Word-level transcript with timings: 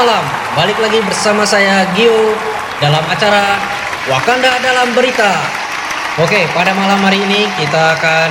malam, 0.00 0.24
balik 0.56 0.80
lagi 0.80 0.96
bersama 1.04 1.44
saya 1.44 1.84
Gio 1.92 2.32
dalam 2.80 3.04
acara 3.04 3.60
Wakanda 4.08 4.56
dalam 4.64 4.96
Berita. 4.96 5.28
Oke, 6.16 6.48
pada 6.56 6.72
malam 6.72 7.04
hari 7.04 7.20
ini 7.20 7.44
kita 7.60 8.00
akan 8.00 8.30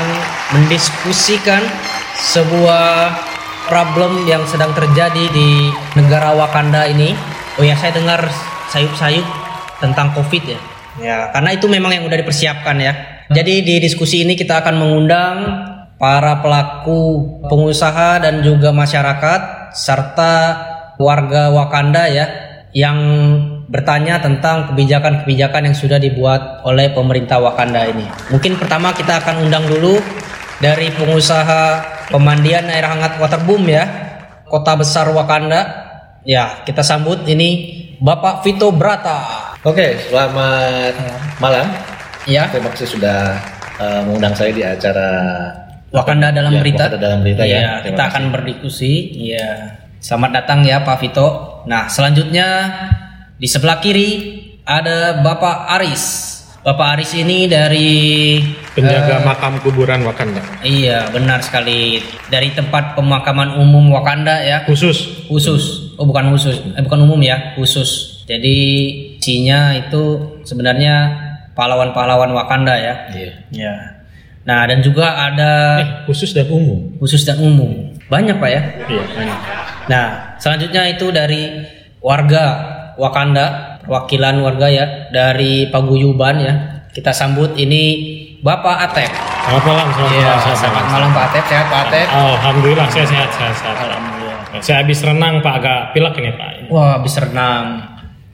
mendiskusikan 0.58 1.62
sebuah 2.18 3.14
problem 3.70 4.26
yang 4.26 4.42
sedang 4.50 4.74
terjadi 4.74 5.30
di 5.30 5.70
negara 5.94 6.34
Wakanda 6.34 6.90
ini. 6.90 7.14
Oh 7.62 7.66
ya, 7.66 7.78
saya 7.78 7.94
dengar 7.94 8.26
sayup-sayup 8.74 9.30
tentang 9.78 10.10
COVID 10.18 10.44
ya. 10.50 10.60
Ya, 10.98 11.18
karena 11.30 11.54
itu 11.54 11.70
memang 11.70 11.94
yang 11.94 12.10
udah 12.10 12.18
dipersiapkan 12.18 12.82
ya. 12.82 12.98
Jadi 13.30 13.62
di 13.62 13.78
diskusi 13.78 14.26
ini 14.26 14.34
kita 14.34 14.66
akan 14.66 14.74
mengundang 14.74 15.38
para 16.02 16.42
pelaku 16.42 17.30
pengusaha 17.46 18.26
dan 18.26 18.42
juga 18.42 18.74
masyarakat 18.74 19.70
serta 19.70 20.66
warga 21.00 21.48
Wakanda 21.56 22.12
ya 22.12 22.26
yang 22.76 23.00
bertanya 23.72 24.22
tentang 24.22 24.70
kebijakan-kebijakan 24.70 25.72
yang 25.72 25.78
sudah 25.78 25.98
dibuat 25.98 26.62
oleh 26.68 26.92
pemerintah 26.94 27.40
Wakanda 27.42 27.88
ini. 27.88 28.06
Mungkin 28.30 28.60
pertama 28.60 28.94
kita 28.94 29.24
akan 29.24 29.48
undang 29.48 29.66
dulu 29.66 29.98
dari 30.60 30.92
pengusaha 30.94 31.82
pemandian 32.12 32.68
air 32.68 32.86
hangat 32.86 33.18
waterboom 33.18 33.66
ya, 33.66 33.88
kota 34.46 34.76
besar 34.78 35.10
Wakanda. 35.16 35.88
Ya, 36.28 36.62
kita 36.68 36.84
sambut 36.84 37.24
ini 37.26 37.80
Bapak 38.04 38.44
Vito 38.44 38.70
Brata. 38.70 39.56
Oke, 39.64 39.98
selamat 40.12 40.94
malam. 41.40 41.66
Ya, 42.28 42.52
Terima 42.52 42.70
kasih 42.70 43.00
sudah 43.00 43.40
uh, 43.80 44.04
mengundang 44.06 44.36
saya 44.36 44.52
di 44.54 44.62
acara 44.62 45.10
Wakanda 45.90 46.30
dalam 46.30 46.54
Ya, 46.54 46.62
berita. 46.62 46.86
Wakanda 46.86 47.02
dalam 47.02 47.20
berita, 47.26 47.44
ya. 47.50 47.82
Terima 47.82 47.86
kita 47.88 48.02
akan 48.14 48.24
berdiskusi. 48.30 48.94
Iya. 49.26 49.80
Selamat 50.00 50.32
datang 50.32 50.64
ya 50.64 50.80
Pak 50.88 50.98
Vito. 51.04 51.28
Nah, 51.68 51.92
selanjutnya 51.92 52.72
di 53.36 53.44
sebelah 53.52 53.84
kiri 53.84 54.10
ada 54.64 55.20
Bapak 55.20 55.68
Aris. 55.76 56.28
Bapak 56.64 56.96
Aris 56.96 57.20
ini 57.20 57.52
dari 57.52 58.40
penjaga 58.76 59.24
makam 59.24 59.60
kuburan 59.64 60.04
Wakanda 60.08 60.40
Iya, 60.64 61.12
benar 61.12 61.44
sekali. 61.44 62.00
Dari 62.32 62.56
tempat 62.56 62.96
pemakaman 62.96 63.60
umum 63.60 63.92
Wakanda 63.92 64.40
ya. 64.40 64.64
khusus 64.64 65.28
Khusus. 65.28 65.96
Oh, 66.00 66.08
bukan 66.08 66.32
khusus. 66.32 66.64
Eh, 66.80 66.84
bukan 66.84 67.04
umum 67.04 67.20
ya, 67.20 67.56
khusus. 67.60 68.24
Jadi 68.24 68.56
isinya 69.20 69.76
itu 69.76 70.36
sebenarnya 70.48 71.12
pahlawan-pahlawan 71.60 72.32
Wakanda 72.32 72.80
ya. 72.80 72.96
Iya. 73.12 73.32
Ya. 73.52 73.76
Nah, 74.48 74.64
dan 74.64 74.80
juga 74.80 75.12
ada 75.28 75.84
eh 75.84 75.90
khusus 76.08 76.32
dan 76.32 76.48
umum 76.48 76.96
khusus 77.04 77.28
dan 77.28 77.36
umum. 77.44 77.92
Banyak, 78.08 78.40
Pak 78.40 78.50
ya. 78.50 78.62
iya 78.88 79.04
banyak. 79.06 79.69
Nah, 79.90 80.06
selanjutnya 80.38 80.86
itu 80.88 81.10
dari 81.10 81.66
warga 82.00 82.46
Wakanda, 82.94 83.80
perwakilan 83.82 84.44
warga 84.44 84.68
ya 84.68 84.86
dari 85.10 85.68
Paguyuban 85.68 86.36
ya. 86.38 86.54
Kita 86.90 87.10
sambut 87.10 87.56
ini 87.56 87.84
Bapak 88.40 88.76
Atep. 88.86 89.08
selamat 89.42 89.64
malam 89.66 89.88
selamat 89.90 90.12
Iya, 90.14 90.30
malam 90.30 90.56
selamat 90.56 90.86
malam 90.88 91.10
Pak 91.10 91.24
Atep, 91.26 91.44
sehat 91.48 91.68
Pak 91.68 91.82
Atep. 91.88 92.08
alhamdulillah 92.08 92.88
saya 92.88 93.06
sehat 93.06 93.30
sehat 93.30 93.56
sehat 93.56 93.76
Alhamdulillah. 93.82 94.40
saya 94.60 94.78
habis 94.80 95.00
renang 95.00 95.40
pak 95.40 95.54
agak 95.58 95.80
pilek 95.92 96.14
ini 96.18 96.32
pak 96.34 96.50
Wah, 96.68 96.98
habis 96.98 97.16
renang. 97.16 97.66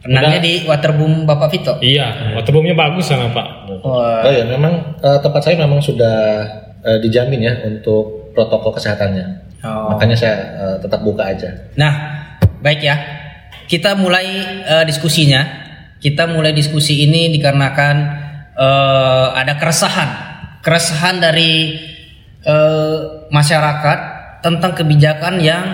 Renangnya 0.02 0.38
di 0.40 0.54
waterboom 0.64 1.26
Bapak 1.26 1.50
Vito. 1.50 1.74
iya 1.80 2.34
waterboomnya 2.34 2.74
bagus 2.74 3.06
sana 3.06 3.30
pak 3.30 3.48
Wah, 3.82 4.22
Oh 4.22 4.32
ya, 4.32 4.46
memang 4.46 4.98
uh, 5.00 5.18
tempat 5.20 5.42
saya 5.42 5.56
memang 5.58 5.78
sudah 5.80 6.42
uh, 6.82 6.98
dijamin 7.00 7.42
ya 7.42 7.54
untuk 7.64 8.34
protokol 8.34 8.74
kesehatannya. 8.74 9.45
Oh. 9.66 9.98
Makanya 9.98 10.14
saya 10.14 10.36
uh, 10.62 10.78
tetap 10.78 11.02
buka 11.02 11.26
aja. 11.26 11.50
Nah, 11.74 11.94
baik 12.62 12.82
ya. 12.86 12.96
Kita 13.66 13.98
mulai 13.98 14.26
eh, 14.62 14.86
diskusinya. 14.86 15.42
Kita 15.98 16.30
mulai 16.30 16.54
diskusi 16.54 17.02
ini 17.02 17.34
dikarenakan 17.34 17.96
eh, 18.54 19.28
ada 19.34 19.58
keresahan, 19.58 20.10
keresahan 20.62 21.18
dari 21.18 21.74
eh, 22.46 22.98
masyarakat 23.34 24.00
tentang 24.46 24.78
kebijakan 24.78 25.42
yang 25.42 25.66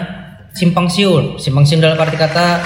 simpang 0.56 0.88
siur. 0.88 1.36
Simpang 1.36 1.68
siur 1.68 1.84
dalam 1.84 2.00
arti 2.00 2.16
kata 2.16 2.64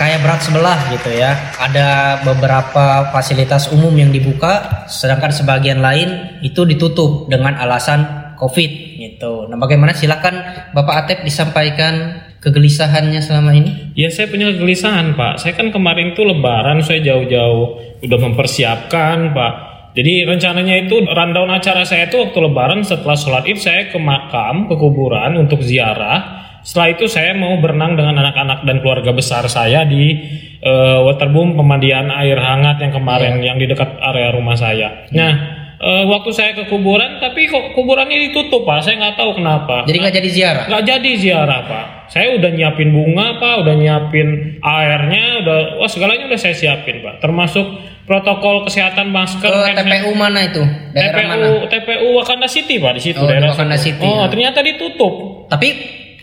kayak 0.00 0.24
berat 0.24 0.40
sebelah 0.40 0.78
gitu 0.88 1.12
ya. 1.12 1.36
Ada 1.60 2.20
beberapa 2.24 3.12
fasilitas 3.12 3.68
umum 3.68 3.92
yang 3.92 4.08
dibuka, 4.08 4.88
sedangkan 4.88 5.36
sebagian 5.36 5.84
lain 5.84 6.40
itu 6.40 6.64
ditutup 6.64 7.28
dengan 7.28 7.60
alasan 7.60 8.21
COVID 8.42 8.70
gitu. 8.98 9.46
Nah, 9.46 9.54
bagaimana? 9.54 9.94
Silakan 9.94 10.34
Bapak 10.74 11.06
Atep 11.06 11.18
disampaikan 11.22 12.26
kegelisahannya 12.42 13.22
selama 13.22 13.54
ini? 13.54 13.94
ya 13.94 14.10
saya 14.10 14.26
punya 14.26 14.50
kegelisahan 14.50 15.14
pak. 15.14 15.38
Saya 15.38 15.54
kan 15.54 15.70
kemarin 15.70 16.12
tuh 16.12 16.26
lebaran 16.26 16.82
saya 16.82 16.98
jauh-jauh 17.00 17.78
udah 18.02 18.18
mempersiapkan 18.18 19.30
pak. 19.30 19.54
Jadi 19.92 20.26
rencananya 20.26 20.88
itu 20.88 21.04
rundown 21.04 21.52
acara 21.52 21.86
saya 21.86 22.08
itu 22.08 22.18
waktu 22.18 22.38
lebaran 22.42 22.82
setelah 22.82 23.14
sholat 23.14 23.44
id 23.46 23.60
saya 23.60 23.92
ke 23.92 23.98
makam 24.00 24.66
ke 24.66 24.74
kuburan 24.74 25.38
untuk 25.38 25.62
ziarah. 25.62 26.42
Setelah 26.62 26.88
itu 26.94 27.04
saya 27.10 27.34
mau 27.34 27.58
berenang 27.58 27.98
dengan 27.98 28.22
anak-anak 28.22 28.62
dan 28.62 28.76
keluarga 28.80 29.10
besar 29.12 29.44
saya 29.50 29.82
di 29.82 30.14
eh, 30.62 30.98
waterboom 31.02 31.58
pemandian 31.58 32.08
air 32.08 32.38
hangat 32.38 32.78
yang 32.80 32.92
kemarin 32.94 33.42
yang 33.42 33.58
di 33.58 33.66
dekat 33.66 33.98
area 33.98 34.30
rumah 34.32 34.56
saya. 34.56 35.10
Nah 35.12 35.61
eh, 35.82 36.04
waktu 36.06 36.30
saya 36.30 36.50
ke 36.54 36.64
kuburan 36.66 37.18
tapi 37.18 37.44
kok 37.44 37.74
kuburannya 37.74 38.30
ditutup 38.30 38.62
pak 38.62 38.80
saya 38.80 38.96
nggak 38.98 39.16
tahu 39.16 39.34
kenapa 39.34 39.82
Jadi 39.82 39.98
nggak 39.98 40.14
jadi 40.14 40.30
ziarah. 40.30 40.64
nggak 40.66 40.84
jadi 40.86 41.10
ziarah 41.18 41.60
pak 41.64 41.84
saya 42.08 42.28
udah 42.32 42.50
nyiapin 42.50 42.88
bunga 42.88 43.26
pak 43.36 43.54
udah 43.60 43.74
nyiapin 43.74 44.28
airnya 44.58 45.24
udah 45.42 45.58
wah 45.76 45.86
segalanya 45.86 46.24
udah 46.26 46.38
saya 46.38 46.54
siapin 46.54 47.00
pak 47.00 47.18
termasuk 47.18 47.66
protokol 48.02 48.62
kesehatan 48.62 49.08
masker 49.08 49.46
Ke 49.46 49.62
hand 49.64 49.78
TPU 49.80 50.10
mana 50.12 50.42
itu? 50.42 50.62
Daerah 50.90 51.22
mana? 51.24 51.46
TPU 51.46 51.54
TPU 51.68 52.06
Wakanda 52.14 52.46
City 52.46 52.76
pak 52.76 52.98
di 52.98 53.02
situ 53.02 53.18
Oh, 53.18 53.26
daerah 53.26 53.50
Wakanda 53.50 53.74
situ. 53.74 53.94
City, 53.94 54.04
oh 54.04 54.22
ya. 54.22 54.28
ternyata 54.28 54.58
ditutup 54.60 55.12
Tapi 55.46 55.68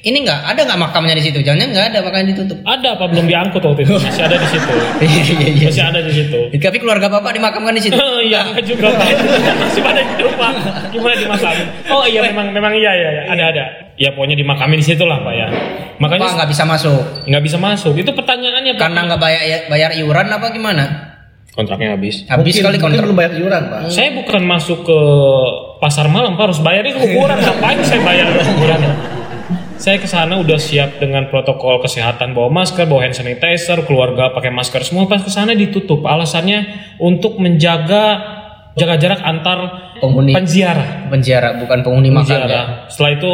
ini 0.02 0.24
nggak 0.24 0.40
ada 0.48 0.62
nggak 0.64 0.80
makamnya 0.80 1.12
di 1.12 1.22
situ? 1.22 1.40
Jangan 1.40 1.68
nggak 1.70 1.86
ada 1.92 2.00
makanya 2.00 2.28
ditutup. 2.32 2.58
ada 2.64 2.88
apa 2.94 3.04
belum 3.06 3.26
diangkut 3.26 3.60
waktu 3.60 3.82
itu 3.84 3.94
masih 3.96 4.24
ada 4.24 4.36
di 4.36 4.48
situ 4.48 4.72
Iya 5.04 5.22
iya 5.26 5.48
iya. 5.52 5.68
masih 5.68 5.84
ada 5.86 6.00
di 6.00 6.14
situ 6.14 6.40
Tapi 6.56 6.78
keluarga 6.78 7.08
bapak 7.08 7.32
dimakamkan 7.34 7.74
di 7.76 7.84
situ. 7.84 7.96
Iya 8.30 8.40
enggak 8.48 8.64
juga 8.64 8.88
pak 8.94 9.08
masih 9.60 9.82
pada 9.82 10.02
hidup 10.02 10.34
pak 10.36 10.54
gimana 10.90 11.16
dimakamin 11.16 11.68
oh 11.88 12.04
iya 12.04 12.20
memang 12.26 12.48
memang 12.52 12.74
iya 12.74 12.92
iya 12.92 13.10
iya. 13.12 13.24
ada 13.28 13.44
ada 13.50 13.66
ya 13.96 14.10
pokoknya 14.12 14.36
dimakamin 14.36 14.78
di 14.78 14.86
situ 14.86 15.04
lah 15.04 15.20
pak 15.20 15.34
ya 15.34 15.48
Pak 15.50 15.98
makanya 16.00 16.32
nggak 16.36 16.50
bisa 16.50 16.64
masuk 16.64 17.00
nggak 17.26 17.44
bisa 17.44 17.58
masuk 17.58 17.94
itu 17.94 18.12
pertanyaannya 18.12 18.76
pak 18.76 18.82
karena 18.82 19.00
nggak 19.04 19.20
bayar 19.20 19.42
bayar 19.68 19.92
iuran 19.94 20.28
apa 20.28 20.48
gimana? 20.50 20.84
kontraknya 21.50 21.92
habis 21.92 22.24
Habis 22.24 22.56
Mungkin- 22.56 22.66
kali 22.66 22.78
kontrak. 22.80 23.04
belum 23.04 23.18
bayar 23.20 23.32
iuran, 23.36 23.64
Pak. 23.68 23.80
Saya 23.92 24.16
bukan 24.16 24.42
masuk 24.48 24.80
ke 24.86 25.00
pasar 25.84 26.08
malam, 26.08 26.40
Pak, 26.40 26.44
harus 26.48 26.62
bayar 26.64 26.88
itu 26.88 26.96
kuburan. 26.96 27.36
Ngapain 27.36 27.84
saya 27.84 28.00
bayar 28.00 28.32
kuburan? 28.32 28.80
Saya 29.80 29.96
ke 29.96 30.12
sana 30.12 30.36
udah 30.36 30.60
siap 30.60 31.00
dengan 31.00 31.32
protokol 31.32 31.80
kesehatan, 31.80 32.36
bawa 32.36 32.52
masker, 32.52 32.84
bawa 32.84 33.08
hand 33.08 33.16
sanitizer, 33.16 33.80
keluarga 33.88 34.36
pakai 34.36 34.52
masker 34.52 34.84
semua. 34.84 35.08
Pas 35.08 35.24
ke 35.24 35.32
sana 35.32 35.56
ditutup. 35.56 36.04
Alasannya 36.04 36.68
untuk 37.00 37.40
menjaga 37.40 38.36
jaga 38.76 38.96
jarak 39.00 39.24
antar 39.24 39.60
Penghuni 40.04 40.36
penziarah. 40.36 41.08
penjara 41.08 41.60
bukan 41.64 41.80
penghuni 41.80 42.12
makam 42.12 42.28
ya. 42.28 42.44
Penziarah. 42.44 42.66
Setelah 42.92 43.12
itu 43.16 43.34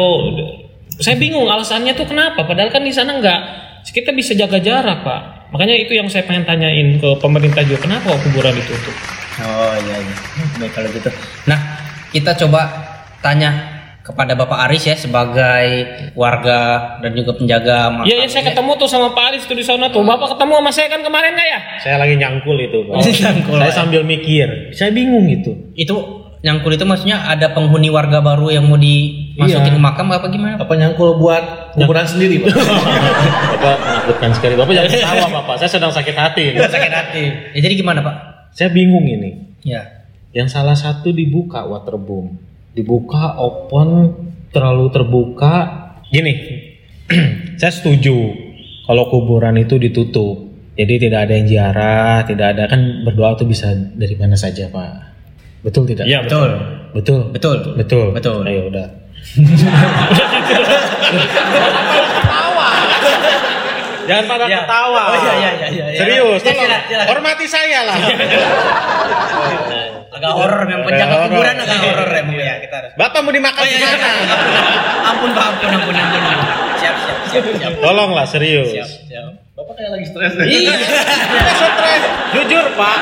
saya 1.02 1.16
bingung 1.18 1.50
alasannya 1.50 1.92
tuh 1.98 2.06
kenapa? 2.06 2.46
Padahal 2.46 2.70
kan 2.70 2.86
di 2.86 2.94
sana 2.94 3.18
nggak 3.18 3.40
kita 3.90 4.14
bisa 4.14 4.34
jaga 4.38 4.62
jarak, 4.62 5.02
Pak. 5.02 5.50
Makanya 5.50 5.74
itu 5.82 5.98
yang 5.98 6.06
saya 6.06 6.26
pengen 6.30 6.46
tanyain 6.46 6.98
ke 6.98 7.10
pemerintah 7.18 7.66
juga 7.66 7.90
kenapa 7.90 8.14
kuburan 8.22 8.54
ditutup? 8.54 8.94
Oh 9.42 9.74
iya 9.82 9.98
iya. 9.98 10.14
Baik 10.62 10.72
kalau 10.74 10.90
gitu. 10.94 11.10
Nah, 11.50 11.58
kita 12.14 12.38
coba 12.38 12.70
tanya 13.18 13.75
kepada 14.06 14.38
Bapak 14.38 14.70
Aris 14.70 14.86
ya 14.86 14.94
sebagai 14.94 15.66
warga 16.14 16.94
dan 17.02 17.10
juga 17.10 17.34
penjaga 17.34 17.90
makam. 17.90 18.06
Iya, 18.06 18.22
ya, 18.22 18.26
saya 18.30 18.54
ketemu 18.54 18.70
tuh 18.78 18.86
sama 18.86 19.10
Pak 19.10 19.34
Aris 19.34 19.42
tuh 19.50 19.58
di 19.58 19.66
sana 19.66 19.90
tuh. 19.90 20.06
Bapak 20.06 20.38
ketemu 20.38 20.62
sama 20.62 20.70
saya 20.70 20.86
kan 20.94 21.02
kemarin 21.02 21.34
nggak 21.34 21.48
ya? 21.50 21.58
Saya 21.82 21.96
lagi 21.98 22.14
nyangkul 22.14 22.54
itu, 22.54 22.78
Pak. 22.86 23.02
Nyangkul, 23.02 23.58
saya 23.58 23.72
ya. 23.72 23.74
sambil 23.74 24.02
mikir. 24.06 24.70
Saya 24.70 24.94
bingung 24.94 25.26
gitu. 25.26 25.50
Itu 25.74 26.22
nyangkul 26.46 26.78
itu 26.78 26.86
maksudnya 26.86 27.26
ada 27.26 27.50
penghuni 27.50 27.90
warga 27.90 28.22
baru 28.22 28.54
yang 28.54 28.70
mau 28.70 28.78
dimasukin 28.78 29.74
Iya. 29.74 29.74
ke 29.74 29.80
makam 29.82 30.06
apa 30.14 30.30
gimana? 30.30 30.54
Apa 30.62 30.78
nyangkul 30.78 31.18
buat 31.18 31.74
kuburan 31.74 32.06
sendiri, 32.06 32.46
Pak? 32.46 32.54
Bapak 33.58 33.76
menakutkan 33.82 34.30
sekali. 34.38 34.54
Bapak 34.54 34.70
jangan 34.70 34.90
ketawa, 34.94 35.26
Bapak. 35.42 35.54
Saya 35.58 35.70
sedang 35.74 35.90
sakit 35.90 36.14
hati. 36.14 36.54
ini. 36.54 36.58
Sakit 36.62 36.92
hati. 36.94 37.24
Ya, 37.58 37.60
jadi 37.66 37.74
gimana 37.74 38.06
Pak? 38.06 38.16
Saya 38.54 38.70
bingung 38.70 39.02
ini. 39.02 39.58
Ya. 39.66 40.06
Yang 40.30 40.54
salah 40.54 40.78
satu 40.78 41.10
dibuka 41.10 41.66
waterboom. 41.66 42.38
Dibuka 42.76 43.40
open 43.40 43.88
terlalu 44.52 44.92
terbuka. 44.92 45.54
Gini. 46.12 46.34
saya 47.60 47.72
setuju 47.72 48.12
kalau 48.84 49.08
kuburan 49.08 49.56
itu 49.56 49.80
ditutup. 49.80 50.44
Jadi 50.76 51.08
tidak 51.08 51.24
ada 51.24 51.32
yang 51.40 51.48
ziarah, 51.48 52.20
tidak 52.28 52.52
ada 52.52 52.68
kan 52.68 53.00
berdoa 53.00 53.32
tuh 53.32 53.48
bisa 53.48 53.72
dari 53.72 54.12
mana 54.12 54.36
saja, 54.36 54.68
Pak. 54.68 54.92
Betul 55.64 55.88
tidak? 55.88 56.04
Iya, 56.04 56.20
Betul. 56.28 56.50
Betul. 56.92 57.20
Betul. 57.32 57.56
Betul. 57.80 58.06
Betul. 58.12 58.44
Ayo 58.44 58.68
udah. 58.68 58.86
Jangan 64.06 64.24
pada 64.30 64.44
Ya. 64.46 64.62
ketawa. 64.62 65.02
Oh, 65.10 65.18
iya, 65.18 65.32
iya, 65.34 65.50
iya, 65.50 65.68
iya. 65.72 65.84
Serius, 65.98 66.38
Ya, 66.38 66.52
silakan, 66.54 66.80
silakan. 66.86 67.06
Hormati 67.10 67.46
saya 67.48 67.80
lah. 67.88 67.96
Agak 70.16 70.32
horor 70.32 70.64
memang 70.64 70.88
penjaga 70.88 71.16
kuburan 71.28 71.54
agak 71.60 71.78
horor 71.84 72.08
emang 72.08 72.36
ya 72.40 72.54
kita 72.64 72.74
harus. 72.80 72.92
Bapak 72.96 73.20
mau 73.20 73.32
dimakan 73.36 73.60
Oh 73.60 73.66
di 73.68 73.76
iya, 73.76 73.78
iya, 73.78 73.88
mana? 73.92 74.08
iya. 74.16 74.36
Ampun 75.12 75.30
Pak, 75.36 75.44
ampun, 75.44 75.68
ampun, 75.76 75.94
ampun. 75.94 76.22
ampun. 76.24 76.46
Siap, 76.80 76.96
siap, 77.04 77.18
siap, 77.28 77.44
siap. 77.60 77.72
Tolonglah 77.84 78.24
serius. 78.24 78.68
Siap, 78.72 78.88
siap. 79.12 79.28
Bapak 79.52 79.72
kayak 79.76 79.90
lagi 79.92 80.06
stres. 80.08 80.32
Iya, 80.40 80.72
saya 81.52 81.68
stres. 81.76 82.02
Jujur 82.32 82.64
Pak, 82.80 82.98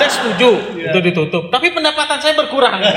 saya 0.00 0.10
setuju 0.12 0.50
itu 0.80 0.98
ditutup. 1.04 1.52
Tapi 1.52 1.66
pendapatan 1.76 2.18
saya 2.24 2.32
berkurang. 2.32 2.80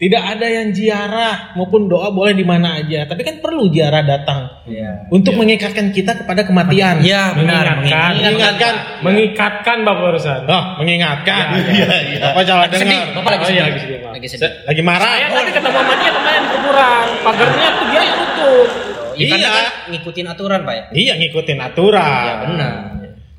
Tidak 0.00 0.16
ada 0.16 0.48
yang 0.48 0.72
ziarah 0.72 1.52
maupun 1.52 1.84
doa 1.84 2.08
boleh 2.08 2.32
di 2.32 2.40
mana 2.40 2.80
aja. 2.80 3.04
Tapi 3.04 3.20
kan 3.20 3.36
perlu 3.36 3.68
ziarah 3.68 4.00
datang 4.00 4.64
Iya. 4.64 5.12
untuk 5.12 5.36
mengikatkan 5.36 5.92
kita 5.92 6.16
kepada 6.16 6.40
kematian. 6.40 7.04
Iya, 7.04 7.36
benar. 7.36 7.84
Mengingatkan, 7.84 8.10
Mengingatkan. 8.16 8.74
mengikatkan 9.04 9.76
Bapak 9.84 10.00
barusan. 10.00 10.40
Oh, 10.48 10.64
mengingatkan. 10.80 11.44
Iya, 11.68 11.88
iya. 12.08 12.20
Bapak 12.32 12.42
salah 12.42 12.66
Sedih, 12.66 12.88
dengar. 12.88 13.04
Bapak 13.12 13.30
lagi 13.30 13.44
Oh, 13.44 13.46
sedih. 13.46 13.54
iya, 13.54 13.64
lagi 13.68 13.78
sedih, 13.78 13.98
Pak. 14.00 14.10
Lagi 14.16 14.26
sedih. 14.26 14.50
Lagi 14.64 14.82
marah. 14.82 15.12
Saya 15.12 15.26
tadi 15.30 15.50
ketemu 15.52 15.76
sama 15.76 15.92
dia 15.94 16.10
kemarin 16.10 16.40
di 16.40 16.48
kuburan. 16.50 17.06
Pagarnya 17.20 17.68
tuh 17.70 17.86
dia 17.86 18.00
yang. 18.00 18.18
Iya. 19.12 19.28
Karena 19.28 19.36
Iya. 19.36 19.50
kan 19.52 19.66
ngikutin 19.92 20.26
aturan 20.26 20.60
Pak 20.64 20.74
ya. 20.74 20.84
Iya 20.90 21.12
ngikutin 21.20 21.58
aturan. 21.60 22.24
Iya 22.24 22.34
benar. 22.40 22.72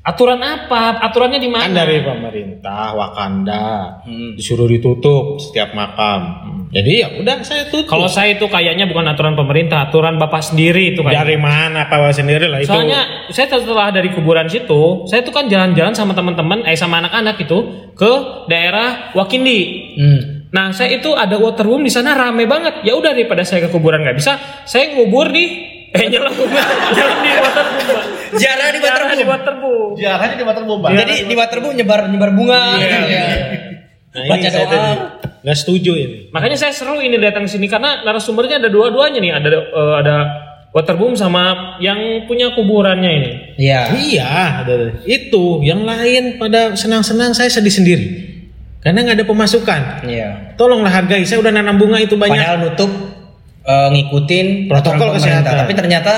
Aturan 0.02 0.42
apa? 0.42 0.98
Aturannya 1.00 1.38
di 1.38 1.46
mana? 1.46 1.62
Kan 1.62 1.74
dari 1.76 2.02
pemerintah 2.02 2.90
Wakanda 2.92 4.02
Hmm. 4.02 4.34
disuruh 4.34 4.66
ditutup 4.66 5.38
setiap 5.38 5.70
makam. 5.72 6.51
Jadi 6.72 7.04
ya 7.04 7.08
udah 7.20 7.44
saya 7.44 7.68
tutup. 7.68 7.84
Kalau 7.84 8.08
saya 8.08 8.32
itu 8.32 8.48
kayaknya 8.48 8.88
bukan 8.88 9.04
aturan 9.04 9.36
pemerintah, 9.36 9.92
aturan 9.92 10.16
Bapak 10.16 10.40
sendiri 10.40 10.96
itu 10.96 11.04
dari 11.04 11.36
kayaknya. 11.36 11.44
mana 11.44 11.80
Pak 11.84 12.16
sendiri 12.16 12.48
lah 12.48 12.64
itu. 12.64 12.72
Soalnya 12.72 13.28
saya 13.28 13.60
setelah 13.60 13.92
dari 13.92 14.08
kuburan 14.08 14.48
situ, 14.48 15.04
saya 15.04 15.20
tuh 15.20 15.36
kan 15.36 15.52
jalan-jalan 15.52 15.92
sama 15.92 16.16
teman-teman, 16.16 16.64
eh 16.64 16.72
sama 16.72 17.04
anak-anak 17.04 17.36
itu 17.44 17.92
ke 17.92 18.12
daerah 18.48 19.12
Wakindi. 19.12 19.60
Hmm. 20.00 20.20
Nah, 20.48 20.72
saya 20.72 20.96
itu 20.96 21.12
ada 21.12 21.36
waterboom 21.36 21.84
di 21.84 21.92
sana 21.92 22.16
rame 22.16 22.48
banget. 22.48 22.80
Ya 22.88 22.96
udah 22.96 23.12
daripada 23.12 23.44
saya 23.44 23.68
ke 23.68 23.72
kuburan 23.72 24.00
nggak 24.00 24.16
bisa, 24.16 24.40
saya 24.64 24.96
ngubur 24.96 25.28
di 25.28 25.44
eh 25.92 26.08
nyala 26.08 26.32
jalan 26.32 27.16
di 27.20 27.30
waterboom. 27.36 28.00
Ziarah 28.40 28.68
di 28.72 28.80
waterboom. 28.80 29.12
di 29.20 29.26
waterboom. 29.28 29.90
Jaranya 30.00 30.36
di 30.40 30.44
waterboom, 30.48 30.78
Pak. 30.80 30.90
Jadi 30.96 31.14
di 31.28 31.34
waterboom 31.36 31.72
nyebar 31.76 32.00
nyebar 32.08 32.30
bunga. 32.32 32.80
Iya. 32.80 32.88
gitu 32.88 33.08
ya. 33.12 33.24
Nah, 34.12 34.24
Baca 34.24 34.48
doa. 34.48 35.31
Nggak 35.42 35.58
setuju 35.58 35.92
ini. 35.94 36.16
Makanya 36.30 36.56
saya 36.56 36.72
seru 36.72 36.98
ini 36.98 37.18
datang 37.18 37.44
sini 37.44 37.66
karena 37.66 38.02
narasumbernya 38.02 38.62
ada 38.62 38.70
dua-duanya 38.70 39.18
nih, 39.18 39.32
ada 39.34 39.48
eh, 39.50 39.94
ada 40.00 40.16
waterboom 40.72 41.12
sama 41.12 41.76
yang 41.78 42.24
punya 42.24 42.54
kuburannya 42.56 43.10
ini. 43.12 43.30
Iya. 43.60 43.80
Iya, 43.92 44.30
ada- 44.64 44.96
itu 45.04 45.60
yang 45.60 45.84
lain 45.84 46.40
pada 46.40 46.72
senang-senang 46.78 47.36
saya 47.36 47.52
sedih 47.52 47.74
sendiri. 47.74 48.06
Karena 48.82 49.06
nggak 49.06 49.22
ada 49.22 49.26
pemasukan. 49.28 49.80
Iya. 50.06 50.58
Tolonglah 50.58 50.90
hargai. 50.90 51.22
Saya 51.22 51.38
udah 51.38 51.54
nanam 51.54 51.78
bunga 51.78 52.02
itu 52.02 52.18
banyak. 52.18 52.34
Padahal 52.38 52.58
nutup 52.66 52.90
eh, 53.62 53.88
ngikutin 53.94 54.46
Protokol 54.66 55.18
kesehatan. 55.18 55.54
Tapi 55.66 55.72
ternyata 55.78 56.14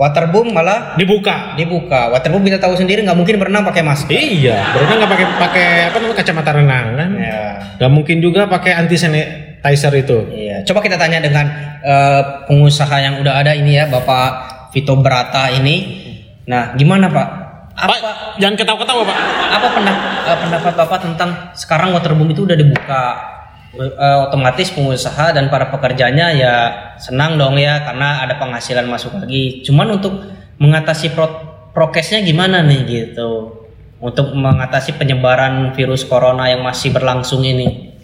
waterboom 0.00 0.50
malah 0.52 0.94
Dibuka. 0.96 1.54
dibuka. 1.54 2.10
Waterboom 2.12 2.42
kita 2.44 2.58
tahu 2.58 2.74
sendiri 2.74 3.04
nggak 3.04 3.18
mungkin 3.18 3.36
berenang 3.38 3.64
pakai 3.64 3.82
masker. 3.84 4.12
Iya, 4.12 4.72
berenang 4.76 4.96
nggak 5.04 5.12
pakai 5.12 5.26
pakai 5.38 5.68
apa 5.92 5.96
namanya 6.00 6.18
kacamata 6.18 6.50
renang 6.56 6.86
kan? 6.96 7.10
Iya. 7.16 7.42
Nggak 7.78 7.92
mungkin 7.92 8.16
juga 8.24 8.40
pakai 8.48 8.72
anti 8.76 8.96
sanitizer 8.96 9.92
itu. 9.96 10.18
Iya. 10.32 10.56
Coba 10.66 10.80
kita 10.82 10.96
tanya 10.96 11.18
dengan 11.20 11.46
eh, 11.82 12.22
pengusaha 12.48 12.96
yang 12.98 13.14
udah 13.20 13.34
ada 13.40 13.52
ini 13.54 13.78
ya, 13.78 13.86
Bapak 13.88 14.30
Vito 14.72 14.96
Berata 14.98 15.52
ini. 15.52 16.04
Nah, 16.48 16.74
gimana 16.74 17.06
Pak? 17.06 17.28
Apa 17.72 17.94
Pak, 17.96 18.14
jangan 18.36 18.56
ketawa-ketawa 18.60 19.00
pak. 19.08 19.18
apa 19.48 19.68
pendapat, 19.72 20.36
pendapat 20.44 20.72
Bapak 20.76 20.98
tentang 21.08 21.30
sekarang 21.56 21.96
waterboom 21.96 22.28
itu 22.28 22.44
udah 22.44 22.52
dibuka? 22.52 23.31
Eh, 23.72 24.16
otomatis 24.28 24.68
pengusaha 24.68 25.32
dan 25.32 25.48
para 25.48 25.72
pekerjanya 25.72 26.28
ya 26.28 26.54
senang 27.00 27.40
dong 27.40 27.56
ya 27.56 27.80
karena 27.80 28.20
ada 28.20 28.36
penghasilan 28.36 28.84
masuk 28.84 29.16
lagi. 29.16 29.64
Cuman 29.64 29.96
untuk 29.96 30.12
mengatasi 30.60 31.16
pro- 31.16 31.72
prokesnya 31.72 32.20
gimana 32.20 32.60
nih 32.60 32.80
gitu? 32.84 33.64
Untuk 33.96 34.36
mengatasi 34.36 35.00
penyebaran 35.00 35.72
virus 35.72 36.04
corona 36.04 36.52
yang 36.52 36.60
masih 36.60 36.92
berlangsung 36.92 37.40
ini. 37.48 37.96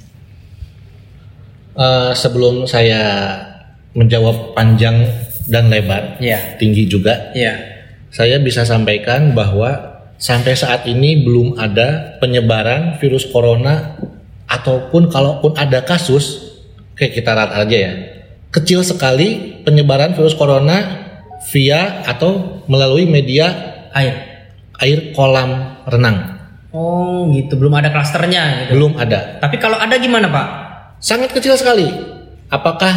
Eh, 1.77 2.11
sebelum 2.17 2.65
saya 2.65 3.37
menjawab 3.93 4.57
panjang 4.57 5.05
dan 5.53 5.69
lebar, 5.69 6.17
Iya. 6.17 6.57
tinggi 6.57 6.89
juga, 6.89 7.29
Iya. 7.37 7.55
saya 8.09 8.41
bisa 8.41 8.65
sampaikan 8.65 9.37
bahwa 9.37 10.01
sampai 10.17 10.57
saat 10.57 10.89
ini 10.89 11.21
belum 11.29 11.61
ada 11.61 12.17
penyebaran 12.25 12.97
virus 12.97 13.29
corona 13.29 14.01
ataupun 14.49 15.13
kalaupun 15.13 15.55
ada 15.55 15.85
kasus 15.85 16.57
kayak 16.97 17.13
kita 17.15 17.31
lihat 17.37 17.51
aja 17.55 17.77
ya 17.77 17.93
kecil 18.51 18.81
sekali 18.81 19.61
penyebaran 19.63 20.17
virus 20.17 20.35
corona 20.35 21.07
via 21.53 22.03
atau 22.05 22.65
melalui 22.67 23.07
media 23.07 23.77
Air. 23.93 24.17
air 24.81 25.13
kolam 25.17 25.81
renang 25.89 26.37
Oh 26.69 27.25
gitu, 27.33 27.57
belum 27.57 27.73
ada 27.81 27.89
klasternya 27.89 28.69
gitu. 28.69 28.77
belum 28.77 29.01
ada 29.01 29.41
Tapi 29.41 29.57
kalau 29.57 29.81
ada 29.81 29.97
gimana 29.97 30.29
Pak? 30.29 30.47
sangat 31.01 31.31
kecil 31.33 31.55
sekali 31.55 31.89
apakah 32.51 32.93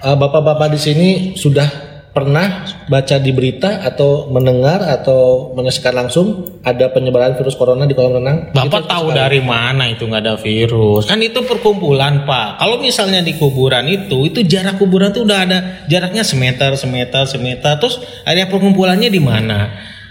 eh, 0.00 0.16
bapak-bapak 0.16 0.72
di 0.72 0.80
sini 0.80 1.08
sudah 1.36 1.91
pernah 2.12 2.68
baca 2.92 3.16
di 3.16 3.32
berita 3.32 3.80
atau 3.80 4.28
mendengar 4.28 4.84
atau 4.84 5.52
menyaksikan 5.56 5.96
langsung 5.96 6.44
ada 6.60 6.92
penyebaran 6.92 7.32
virus 7.40 7.56
corona 7.56 7.88
di 7.88 7.96
kolam 7.96 8.20
renang 8.20 8.52
Bapak 8.52 8.84
Itu 8.84 8.88
tahu 8.88 9.06
sekali. 9.08 9.18
dari 9.18 9.40
mana 9.40 9.88
itu 9.88 10.04
nggak 10.04 10.22
ada 10.22 10.36
virus? 10.36 11.08
Kan 11.08 11.24
itu 11.24 11.40
perkumpulan 11.40 12.28
pak. 12.28 12.60
Kalau 12.60 12.76
misalnya 12.84 13.24
di 13.24 13.32
kuburan 13.40 13.88
itu, 13.88 14.28
itu 14.28 14.44
jarak 14.44 14.76
kuburan 14.76 15.08
tuh 15.10 15.24
udah 15.24 15.38
ada 15.40 15.58
jaraknya 15.88 16.20
semeter, 16.20 16.76
semeter, 16.76 17.24
semeter. 17.24 17.80
Terus 17.80 17.98
area 18.28 18.44
perkumpulannya 18.44 19.08
di 19.08 19.20
mana? 19.20 19.60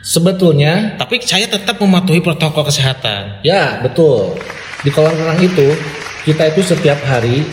sebetulnya 0.02 0.98
Tapi 0.98 1.22
saya 1.22 1.46
tetap 1.46 1.78
mematuhi 1.78 2.26
protokol 2.26 2.66
kesehatan. 2.66 3.46
Ya, 3.46 3.78
betul. 3.86 4.34
Di 4.82 4.90
kolam 4.90 5.14
renang 5.14 5.38
itu 5.38 5.78
kita 6.26 6.50
itu 6.50 6.62
setiap 6.66 6.98
hari 7.06 7.46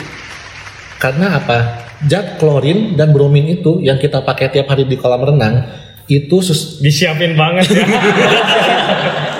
karena 0.96 1.36
apa? 1.36 1.87
Zat 2.00 2.38
klorin 2.38 2.94
dan 2.94 3.10
bromin 3.10 3.50
itu 3.50 3.80
yang 3.80 3.96
kita 3.96 4.22
pakai 4.22 4.48
tiap 4.48 4.66
hari 4.66 4.84
di 4.84 4.94
kolam 4.94 5.18
renang 5.20 5.66
itu 6.06 6.38
sus- 6.38 6.78
Disiapin 6.78 7.34
banget 7.34 7.66
ya. 7.68 7.84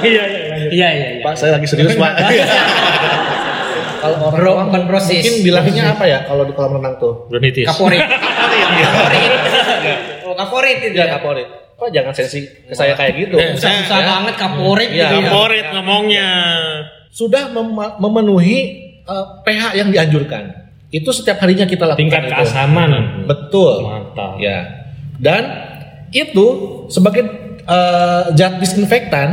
Iya, 0.00 0.22
iya, 0.24 0.40
iya. 0.48 0.56
Iya 0.68 0.88
iya. 0.90 1.06
Pak, 1.20 1.34
saya 1.34 1.54
lagi 1.54 1.66
serius, 1.66 1.94
Pak. 1.94 2.12
kalau 3.98 4.16
orang 4.24 4.38
Bro, 4.38 4.52
bukan 4.64 4.82
proses. 4.86 5.10
mungkin 5.16 5.34
bilangnya 5.42 5.84
apa 5.90 6.04
ya 6.04 6.18
kalau 6.22 6.42
di 6.42 6.52
kolam 6.52 6.78
renang 6.78 6.94
tuh? 6.96 7.26
Bronitis. 7.26 7.66
Kaporit. 7.66 7.98
Kaporit. 8.84 9.30
Oh 10.22 10.34
kaporit 10.34 10.76
itu 10.80 10.94
Ya, 10.94 11.06
ya. 11.06 11.18
kaporit. 11.18 11.46
Kok 11.74 11.90
jangan 11.90 12.10
sensi 12.12 12.42
ke 12.42 12.74
saya 12.74 12.94
kayak 12.94 13.12
gitu? 13.16 13.34
Eh, 13.38 13.54
Susah, 13.54 13.70
susah 13.80 13.98
Ya. 13.98 14.06
banget 14.08 14.34
kaporit 14.36 14.88
Iya, 14.88 14.98
gitu 15.08 15.14
ya. 15.16 15.22
Favorit 15.24 15.66
ngomongnya. 15.72 16.28
Sudah 17.08 17.42
mem- 17.48 17.94
memenuhi 17.96 18.58
eh, 19.02 19.24
pH 19.40 19.62
yang 19.74 19.88
dianjurkan. 19.90 20.67
Itu 20.88 21.12
setiap 21.12 21.44
harinya 21.44 21.68
kita 21.68 21.84
lakukan. 21.84 22.00
Tingkat 22.00 22.22
itu. 22.26 22.32
keasaman. 22.32 22.90
Betul. 23.28 23.84
Mantap. 23.84 24.40
Ya. 24.40 24.88
Dan 25.20 25.42
itu 26.12 26.46
sebagai 26.88 27.28
eh, 27.62 28.22
zat 28.32 28.56
disinfektan 28.56 29.28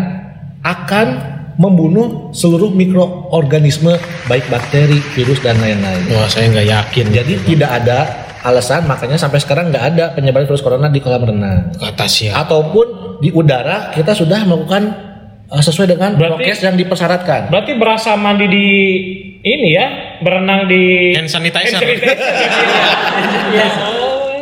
akan 0.60 1.08
membunuh 1.56 2.36
seluruh 2.36 2.68
mikroorganisme 2.76 3.96
baik 4.28 4.52
bakteri, 4.52 5.00
virus 5.16 5.40
dan 5.40 5.56
lain-lain. 5.64 6.04
Wah 6.12 6.28
saya 6.28 6.52
nggak 6.52 6.68
yakin. 6.68 7.06
Jadi 7.16 7.34
tidak 7.48 7.72
ada 7.84 8.00
alasan 8.46 8.86
makanya 8.86 9.18
sampai 9.18 9.42
sekarang 9.42 9.74
nggak 9.74 9.86
ada 9.96 10.06
penyebaran 10.14 10.46
virus 10.46 10.62
corona 10.62 10.86
di 10.86 11.02
kolam 11.02 11.26
renang 11.26 11.74
Kata 11.82 12.06
siapa? 12.06 12.46
ataupun 12.46 13.18
di 13.18 13.34
udara 13.34 13.90
kita 13.90 14.14
sudah 14.14 14.46
melakukan 14.46 15.05
sesuai 15.48 15.88
dengan 15.88 16.18
Berarti- 16.18 16.42
prokes 16.42 16.60
yang 16.62 16.75
dipersyaratkan. 16.75 17.54
Berarti 17.54 17.72
berasa 17.78 18.18
mandi 18.18 18.46
di 18.48 18.68
ini 19.40 19.70
ya, 19.72 20.18
berenang 20.20 20.66
di 20.66 21.14
Hand 21.14 21.30
sanitizer. 21.30 21.80
Iya. 23.46 23.68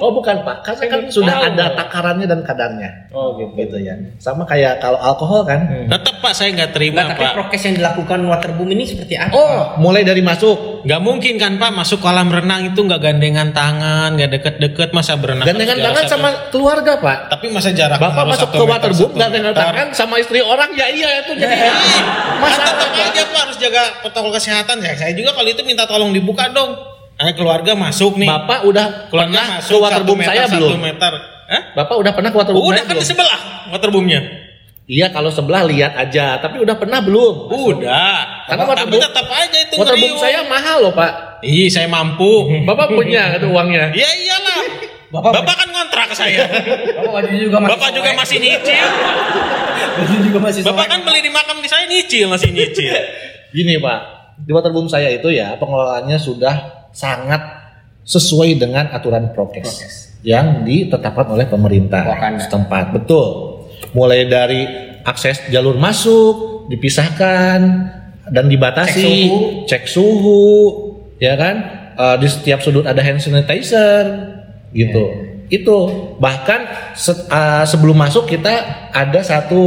Oh 0.03 0.12
bukan 0.12 0.43
pak, 0.43 0.67
karena 0.67 0.83
kan 0.83 1.00
Saya 1.00 1.15
sudah 1.15 1.31
tahu. 1.33 1.48
ada 1.48 1.65
takarannya 1.79 2.27
dan 2.27 2.43
kadarnya. 2.43 2.89
Oh 3.10 3.39
gitu. 3.39 3.55
gitu 3.55 3.77
ya. 3.79 3.95
Sama 4.19 4.43
kayak 4.43 4.83
kalau 4.83 5.00
alkohol 5.00 5.48
kan. 5.48 5.63
Tetap 5.88 6.19
pak 6.19 6.36
saya 6.36 6.51
nggak 6.51 6.75
terima 6.75 7.00
Nah, 7.00 7.15
tapi 7.15 7.24
pak. 7.24 7.33
prokes 7.33 7.63
yang 7.63 7.75
dilakukan 7.79 8.19
waterboom 8.22 8.67
ini 8.69 8.83
seperti 8.83 9.15
apa? 9.15 9.31
Oh, 9.31 9.79
mulai 9.79 10.03
dari 10.03 10.19
masuk. 10.19 10.83
Nggak 10.83 11.00
mungkin 11.00 11.39
kan 11.39 11.55
pak 11.55 11.72
masuk 11.72 12.03
kolam 12.03 12.27
renang 12.27 12.67
itu 12.67 12.83
nggak 12.83 13.00
gandengan 13.00 13.55
tangan, 13.55 14.19
nggak 14.19 14.31
deket-deket 14.33 14.91
masa 14.91 15.15
berenang. 15.15 15.48
Dan 15.48 15.55
dengan 15.55 15.79
harus 15.79 15.88
tangan 15.88 16.05
sama 16.05 16.29
keluargan 16.51 16.98
pak. 17.00 17.17
Tapi 17.31 17.45
masa 17.48 17.69
jarak 17.72 17.95
Bapak 17.95 18.12
harus 18.19 18.31
masuk 18.36 18.50
ke 18.51 18.60
waterboom 18.62 19.07
satu 19.07 19.15
dan 19.15 19.29
dengan 19.31 19.53
meter. 19.55 19.63
tangan 19.63 19.88
sama 19.95 20.15
istri 20.19 20.43
orang 20.43 20.67
ya 20.75 20.91
iya 20.91 21.24
itu 21.24 21.31
jadi. 21.33 21.55
Masa 21.55 22.43
Masalah 22.43 22.74
tetap 22.75 22.91
pak. 22.91 23.07
aja 23.07 23.22
pak 23.24 23.39
harus 23.39 23.57
jaga 23.57 23.83
protokol 24.03 24.31
kesehatan 24.36 24.77
ya. 24.79 24.91
Saya 24.93 25.15
juga 25.15 25.31
kalau 25.31 25.48
itu 25.48 25.63
minta 25.63 25.88
tolong 25.88 26.12
dibuka 26.12 26.51
dong. 26.51 26.75
Nah, 27.23 27.31
keluarga 27.31 27.71
masuk 27.71 28.19
nih. 28.19 28.27
Bapak 28.27 28.67
udah 28.67 29.07
keluarga 29.07 29.31
pernah 29.31 29.47
masuk 29.55 29.71
ke 29.71 29.83
waterboom 29.87 30.17
meter, 30.19 30.29
saya 30.35 30.45
belum? 30.51 30.75
meter. 30.75 31.11
Hah? 31.43 31.61
Bapak 31.71 31.95
udah 31.95 32.11
pernah 32.11 32.29
ke 32.29 32.37
waterboom 32.43 32.63
Udah 32.67 32.83
kan 32.83 32.95
di 32.99 33.05
sebelah 33.07 33.39
waterboomnya. 33.71 34.19
Iya 34.83 35.07
kalau 35.15 35.31
sebelah 35.31 35.63
lihat 35.63 35.95
aja, 35.95 36.43
tapi 36.43 36.59
udah 36.59 36.75
pernah 36.75 36.99
belum? 36.99 37.47
Udah. 37.47 38.43
Karena 38.51 38.63
tapi 38.67 38.71
waterboom- 38.75 39.03
tetap 39.07 39.27
aja 39.31 39.57
itu 39.63 39.73
Waterboom 39.79 40.13
saya 40.19 40.39
mahal 40.43 40.77
loh 40.83 40.91
pak. 40.91 41.39
Ih, 41.39 41.71
saya 41.71 41.87
mampu. 41.87 42.51
Bapak 42.67 42.91
punya 42.91 43.39
itu 43.39 43.47
uangnya. 43.47 43.95
Ya 43.95 44.09
iyalah. 44.11 44.59
Bapak- 45.15 45.39
Bapak, 45.39 45.55
kan 45.55 45.69
kontrak 45.71 46.05
ke 46.11 46.15
saya. 46.19 46.43
Bapak 46.99 47.11
baju 47.15 47.31
juga 47.39 47.57
masih 47.63 47.71
Bapak 47.71 47.89
juga 47.95 48.09
masih 48.11 48.37
nyicil. 48.43 48.85
baju 49.93 50.15
juga 50.19 50.39
masih 50.43 50.61
Bapak 50.67 50.85
kan 50.91 50.99
beli 51.07 51.19
di 51.23 51.31
makam 51.31 51.57
di 51.63 51.69
saya 51.71 51.87
nyicil, 51.87 52.27
masih 52.27 52.51
nyicil. 52.51 52.91
Gini 53.53 53.79
pak, 53.79 53.99
di 54.43 54.51
waterboom 54.51 54.91
saya 54.91 55.13
itu 55.13 55.29
ya 55.29 55.53
pengelolaannya 55.55 56.17
sudah 56.19 56.82
sangat 56.93 57.41
sesuai 58.03 58.55
dengan 58.55 58.88
aturan 58.89 59.33
prokes, 59.33 59.63
Prokes. 59.63 59.95
yang 60.21 60.62
ditetapkan 60.62 61.27
oleh 61.29 61.45
pemerintah 61.45 62.05
Wakanda. 62.05 62.39
setempat. 62.39 62.93
Betul. 62.93 63.27
Mulai 63.91 64.25
dari 64.25 64.62
akses 65.03 65.50
jalur 65.50 65.75
masuk 65.75 66.65
dipisahkan 66.67 67.59
dan 68.29 68.45
dibatasi, 68.47 69.03
Cek 69.03 69.27
suhu. 69.27 69.39
cek 69.67 69.83
suhu, 69.85 70.43
ya 71.17 71.35
kan? 71.35 71.55
Eh, 71.93 72.15
di 72.17 72.27
setiap 72.27 72.59
sudut 72.59 72.83
ada 72.83 73.00
hand 73.00 73.19
sanitizer, 73.19 74.03
gitu. 74.71 75.03
Itu 75.45 75.77
bahkan 76.17 76.65
se- 76.93 77.27
eh, 77.27 77.65
sebelum 77.67 77.93
masuk 77.93 78.25
kita 78.25 78.53
ada 78.89 79.19
satu 79.21 79.62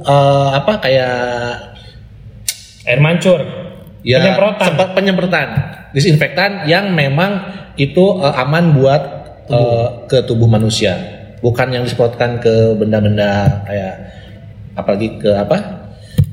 eh, 0.00 0.48
apa 0.52 0.78
kayak 0.78 1.16
Air 2.84 3.00
mancur. 3.00 3.40
Ya 4.04 4.20
Penyemprotan. 4.20 4.64
sempat 4.64 4.88
penyemprotan 4.92 5.48
disinfektan 5.90 6.50
yang 6.64 6.92
memang 6.92 7.40
itu 7.74 8.20
eh, 8.20 8.34
aman 8.36 8.70
buat 8.72 9.02
eh, 9.46 9.86
ke 10.06 10.22
tubuh 10.22 10.46
manusia 10.46 10.94
bukan 11.40 11.68
yang 11.70 11.82
disemprotkan 11.82 12.36
ke 12.38 12.72
benda-benda 12.74 13.64
kayak 13.64 13.94
apalagi 14.74 15.16
ke 15.16 15.30
apa 15.30 15.82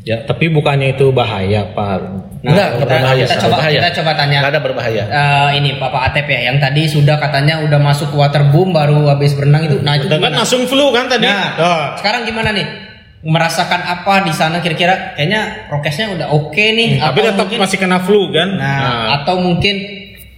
ya 0.01 0.17
Tapi 0.19 0.49
bukannya 0.49 0.97
itu 0.97 1.13
bahaya, 1.13 1.61
Pak. 1.67 2.01
Nah, 2.41 2.49
enggak 2.49 2.67
kita- 2.73 2.79
berbahaya 2.81 3.21
kita 3.21 3.35
coba- 3.35 3.49
berbahaya. 3.53 3.77
kita 3.77 3.89
coba 3.93 4.11
tanya. 4.15 4.37
Enggak 4.41 4.49
ada 4.49 4.61
berbahaya 4.63 5.03
Eh, 5.05 5.49
ini 5.55 5.69
Bapak 5.77 6.01
Atep 6.09 6.25
ya, 6.25 6.39
yang 6.43 6.57
tadi 6.57 6.81
sudah 6.85 7.15
katanya 7.15 7.61
udah 7.61 7.77
masuk 7.77 8.09
ke 8.09 8.17
waterboom 8.17 8.73
baru 8.73 9.05
habis 9.07 9.37
berenang 9.37 9.61
itu. 9.63 9.77
Nah 9.79 9.93
itu 9.95 10.09
kan 10.09 10.17
gimana? 10.17 10.41
langsung 10.41 10.65
flu 10.65 10.89
kan 10.89 11.05
tadi. 11.05 11.21
Nah, 11.23 11.45
Oh. 11.55 11.81
sekarang 11.95 12.25
gimana 12.25 12.49
nih? 12.49 12.65
Merasakan 13.21 13.81
apa 13.81 14.25
di 14.25 14.33
sana 14.33 14.57
kira-kira? 14.59 15.13
Kayaknya 15.13 15.69
prokesnya 15.69 16.09
udah 16.09 16.27
oke 16.31 16.57
nih. 16.57 16.97
Hmm, 16.97 17.05
Tapi 17.05 17.19
tetap 17.21 17.37
mungkin- 17.45 17.61
masih 17.61 17.77
kena 17.77 17.99
flu 18.01 18.33
kan. 18.33 18.49
Nah, 18.57 19.21
atau 19.21 19.37
mungkin 19.37 19.75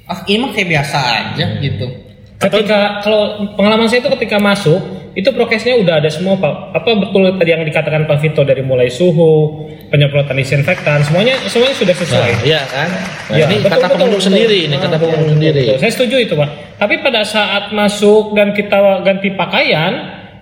ah 0.03 0.19
ini 0.25 0.37
mah 0.37 0.51
kayak 0.51 0.67
biasa 0.69 0.97
aja 0.99 1.45
gitu. 1.57 1.87
Ketika 2.35 2.99
kalau 2.99 3.23
pengalaman 3.55 3.87
saya 3.87 4.03
itu 4.03 4.11
ketika 4.19 4.35
masuk 4.35 4.83
itu 5.15 5.29
prokesnya 5.31 5.79
udah 5.79 6.03
ada 6.03 6.11
semua 6.11 6.35
Pak. 6.35 6.75
Apa 6.75 6.89
betul 6.99 7.23
tadi 7.33 7.49
yang 7.49 7.63
dikatakan 7.63 8.03
Pak 8.03 8.19
Vito 8.19 8.43
dari 8.43 8.59
mulai 8.59 8.91
suhu, 8.91 9.63
penyemprotan 9.87 10.35
disinfektan, 10.35 11.07
semuanya 11.07 11.39
semuanya 11.45 11.75
sudah 11.77 11.95
sesuai. 11.95 12.31
nah, 12.33 12.43
iya 12.43 12.61
kan 12.65 12.89
Nah, 13.31 13.37
Ya, 13.37 13.45
ini 13.47 13.63
betul, 13.63 13.79
kata 13.79 13.95
betul, 13.95 14.19
sendiri 14.19 14.57
ini 14.67 14.75
kata 14.75 14.85
Ah, 14.89 14.99
penduduk 14.99 15.23
betul, 15.23 15.31
sendiri 15.31 15.61
betul. 15.63 15.77
Saya 15.79 15.91
setuju 15.95 16.15
itu 16.19 16.33
Pak. 16.35 16.49
Tapi 16.75 16.95
pada 16.99 17.21
saat 17.23 17.71
masuk 17.71 18.35
dan 18.35 18.51
kita 18.51 18.75
ganti 18.99 19.31
pakaian, 19.31 19.93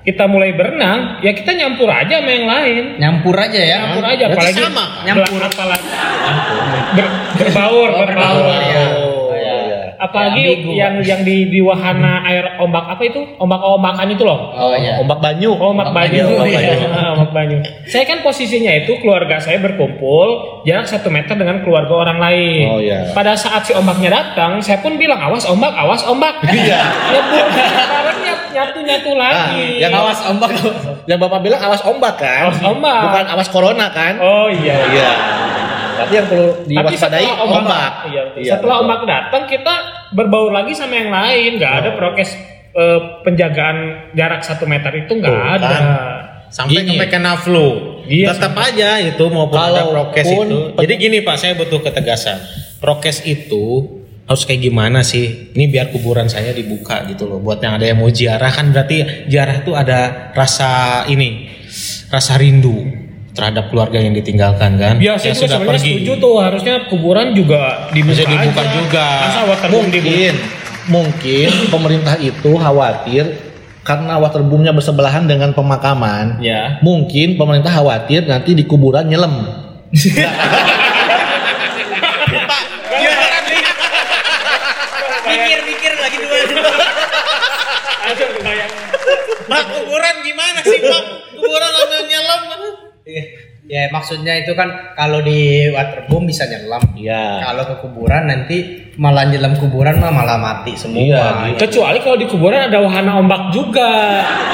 kita 0.02 0.26
mulai 0.26 0.52
berenang, 0.52 1.22
ya 1.22 1.32
kita 1.32 1.54
nyampur 1.54 1.86
aja 1.86 2.18
sama 2.18 2.30
yang 2.30 2.46
lain. 2.46 2.84
Nyampur 2.98 3.36
aja 3.36 3.60
ya. 3.60 3.78
Nyampur 3.86 4.04
aja, 4.04 4.26
Berarti 4.26 4.38
apalagi 4.50 4.60
sama. 4.60 4.86
Nyampur. 5.04 5.40
apalagi 5.40 5.88
ber- 6.92 7.16
berbaur, 7.38 7.88
Oh, 7.88 8.00
berbaur, 8.00 8.42
berbaur. 8.42 8.62
ya. 8.64 8.86
oh 8.98 9.20
Ya. 9.32 9.56
iya 9.62 9.80
Apalagi 9.98 10.42
Ya, 10.42 10.50
ambigu, 10.52 10.72
yang 10.74 10.94
yang 11.00 11.22
di 11.22 11.46
di 11.48 11.62
wahana 11.62 12.22
air 12.24 12.58
ombak 12.58 12.90
apa 12.90 13.04
itu? 13.04 13.22
Ombak-ombakan 13.38 14.10
itu 14.10 14.22
loh. 14.22 14.50
Oh 14.52 14.74
iya. 14.74 14.98
ombak 14.98 15.18
banyu 15.18 15.54
Oh, 15.54 15.70
ombak 15.70 15.90
Ombak 15.90 16.10
banyu. 16.10 16.26
banyu, 16.26 16.50
Iya, 16.50 16.60
iya. 16.74 16.88
ah, 16.90 17.10
ombak 17.14 17.32
banyu. 17.32 17.58
Saya 17.86 18.06
kan 18.06 18.20
posisinya 18.20 18.74
itu 18.76 18.98
keluarga 18.98 19.38
saya 19.38 19.62
berkumpul 19.62 20.28
jarak 20.64 20.86
satu 20.86 21.08
meter 21.08 21.34
dengan 21.34 21.62
keluarga 21.62 21.94
orang 21.96 22.18
lain. 22.18 22.66
Oh, 22.68 22.80
iya. 22.80 23.10
Pada 23.12 23.34
saat 23.36 23.62
si 23.62 23.74
ombaknya 23.74 24.10
datang, 24.12 24.58
saya 24.58 24.82
pun 24.82 24.98
bilang 24.98 25.22
awas 25.22 25.46
ombak, 25.46 25.70
awas 25.72 26.02
ombak. 26.04 26.42
Iya. 26.44 26.82
Nyebur, 27.14 27.46
sekarang 28.52 28.68
nyatu 28.68 28.80
nyatu 28.84 29.12
lagi. 29.14 29.64
Ah, 29.74 29.80
yang 29.80 29.92
Awas 29.96 30.20
ombak. 30.24 30.52
yang 31.10 31.18
bapak 31.18 31.40
bilang 31.40 31.62
awas 31.62 31.82
ombak 31.82 32.14
kan 32.16 32.52
Awas 32.52 32.62
ombak. 32.62 33.00
bukan 33.04 33.26
awas 33.30 33.48
corona 33.48 33.88
kan 33.90 34.14
Oh 34.18 34.48
iya. 34.48 34.78
Iya. 34.86 35.12
Tapi 35.98 36.12
yang 36.14 36.28
perlu 36.28 36.50
diwaspadai 36.66 37.28
ombak. 37.40 37.62
ombak, 37.62 37.92
iya, 38.08 38.22
Iya, 38.34 38.52
setelah 38.52 38.76
betul. 38.76 38.86
ombak 38.86 39.02
datang 39.06 39.44
kita 39.46 39.74
berbaur 40.12 40.52
lagi 40.52 40.74
sama 40.74 40.94
yang 40.96 41.10
lain, 41.10 41.50
nggak 41.56 41.74
ada 41.76 41.90
prokes 41.94 42.32
eh, 42.72 43.00
penjagaan 43.22 43.78
jarak 44.12 44.42
satu 44.42 44.66
meter 44.66 44.90
itu 44.98 45.12
nggak 45.14 45.40
ada. 45.54 45.68
kan. 45.70 45.84
Sampai 46.48 46.82
Gini. 46.82 46.98
sampai 46.98 47.08
kena 47.08 47.34
flu. 47.36 47.68
Iya, 48.04 48.34
Tetap 48.34 48.52
aja 48.58 49.00
itu 49.00 49.24
maupun 49.26 49.56
ada 49.56 49.72
Kalaupun 49.82 49.94
prokes 49.94 50.28
itu. 50.28 50.58
Jadi 50.76 50.94
gini 50.98 51.18
Pak, 51.22 51.36
saya 51.38 51.54
butuh 51.54 51.80
ketegasan. 51.80 52.44
Prokes 52.78 53.24
itu 53.24 53.88
harus 54.32 54.48
kayak 54.48 54.64
gimana 54.72 55.04
sih? 55.04 55.52
Ini 55.52 55.68
biar 55.68 55.92
kuburan 55.92 56.32
saya 56.32 56.56
dibuka 56.56 57.04
gitu 57.12 57.28
loh. 57.28 57.44
Buat 57.44 57.60
yang 57.62 57.76
ada 57.76 57.86
yang 57.86 58.00
mau 58.00 58.10
ziarah 58.10 58.52
kan 58.52 58.72
berarti 58.72 59.28
ziarah 59.28 59.62
tuh 59.62 59.76
ada 59.76 60.32
rasa 60.32 61.04
ini, 61.12 61.52
rasa 62.08 62.40
rindu 62.40 62.88
terhadap 63.32 63.72
keluarga 63.72 64.00
yang 64.00 64.16
ditinggalkan 64.16 64.76
kan. 64.76 64.96
Biasa 65.00 65.24
yang 65.32 65.38
juga 65.40 65.48
sebenarnya 65.56 65.84
setuju 65.84 66.12
tuh 66.20 66.36
harusnya 66.40 66.76
kuburan 66.88 67.28
juga 67.36 67.92
dibuka, 67.92 68.16
Bisa 68.16 68.24
dibuka 68.28 68.62
aja. 68.64 68.74
juga. 68.76 69.08
Masa 69.28 69.42
waterboom 69.48 69.86
dibuka? 69.88 70.10
Mungkin 70.12 70.34
mungkin 70.82 71.50
pemerintah 71.70 72.16
itu 72.18 72.52
khawatir 72.58 73.24
karena 73.82 74.18
waterboomnya 74.22 74.74
bersebelahan 74.74 75.26
dengan 75.26 75.54
pemakaman. 75.54 76.42
Ya. 76.44 76.82
Mungkin 76.86 77.38
pemerintah 77.38 77.72
khawatir 77.74 78.26
nanti 78.30 78.54
di 78.54 78.64
kuburan 78.66 79.08
nyelem. 79.10 79.36
lagi 86.12 86.52
dua. 86.52 86.72
Langsung 88.02 88.32
kebayang. 88.36 88.74
Pak, 89.48 89.64
kuburan 89.72 90.16
gimana 90.26 90.60
sih 90.66 90.80
Pak? 90.84 91.04
Kuburan 91.40 91.72
sambil 91.72 92.02
nyelam. 92.10 92.42
Ya 93.72 93.88
maksudnya 93.88 94.36
itu 94.36 94.52
kan 94.52 94.68
kalau 95.00 95.24
di 95.24 95.72
waterboom 95.72 96.28
bisa 96.28 96.44
nyelam. 96.44 96.84
Iya. 96.92 97.40
Kalau 97.40 97.64
ke 97.72 97.76
kuburan 97.80 98.28
nanti 98.28 98.92
malah 99.00 99.24
nyelam 99.24 99.56
kuburan 99.56 99.96
mah 99.96 100.12
malah 100.12 100.36
mati 100.36 100.76
semua. 100.76 101.00
Iya, 101.00 101.56
gitu. 101.56 101.64
Kecuali 101.64 102.04
kalau 102.04 102.20
di 102.20 102.28
kuburan 102.28 102.68
ada 102.68 102.84
wahana 102.84 103.24
ombak 103.24 103.56
juga. 103.56 103.88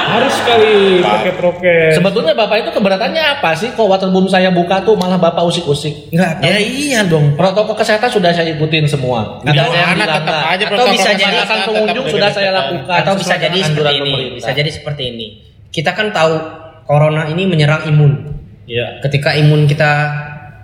Harus 0.05 0.37
sekali 0.37 1.01
pakai 1.01 1.33
prokes. 1.33 1.97
Sebetulnya 1.97 2.37
bapak 2.37 2.61
itu 2.61 2.69
keberatannya 2.77 3.41
apa 3.41 3.57
sih? 3.57 3.73
Kok 3.73 3.89
waterboom 3.89 4.29
saya 4.29 4.53
buka 4.53 4.85
tuh 4.85 4.93
malah 4.93 5.17
bapak 5.17 5.49
usik-usik? 5.49 6.13
Enggak. 6.13 6.37
Ya 6.45 6.61
iya 6.61 7.01
dong. 7.01 7.33
Protokol 7.33 7.73
kesehatan 7.73 8.13
sudah 8.13 8.29
saya 8.37 8.53
ikutin 8.53 8.85
semua. 8.85 9.41
Atau 9.41 9.49
ada 9.49 9.77
yang 9.81 9.97
anak 9.97 10.07
tetap 10.13 10.45
aja 10.45 10.65
Atau 10.69 10.85
bisa 10.93 11.09
jadi 11.17 11.37
pengunjung 11.65 12.05
sudah 12.05 12.29
saya 12.29 12.53
lakukan. 12.53 12.97
Atau 13.01 13.17
bisa 13.17 13.33
jadi 13.41 13.65
seperti 13.65 13.93
ini. 13.97 14.13
Bisa 14.37 14.51
jadi 14.53 14.69
seperti 14.69 15.03
ini. 15.09 15.27
Kita 15.73 15.97
kan 15.97 16.13
tahu 16.13 16.37
corona 16.85 17.25
ini 17.33 17.49
menyerang 17.49 17.89
imun. 17.89 18.36
Iya. 18.67 18.99
Ketika 19.01 19.31
imun 19.33 19.65
kita 19.65 19.91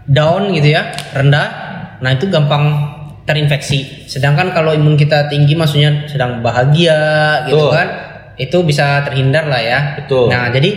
down 0.05 0.51
gitu 0.51 0.75
ya, 0.75 0.91
rendah, 1.15 1.47
nah 2.03 2.11
itu 2.11 2.27
gampang 2.27 2.91
terinfeksi. 3.23 4.03
Sedangkan 4.11 4.51
kalau 4.51 4.75
imun 4.75 4.99
kita 4.99 5.31
tinggi 5.31 5.55
maksudnya 5.55 6.03
sedang 6.11 6.43
bahagia 6.43 6.99
gitu 7.47 7.71
Betul. 7.71 7.71
kan, 7.71 7.87
itu 8.35 8.57
bisa 8.67 9.07
terhindar 9.07 9.47
lah 9.47 9.61
ya. 9.63 9.79
Betul. 10.03 10.27
Nah, 10.27 10.51
jadi 10.51 10.69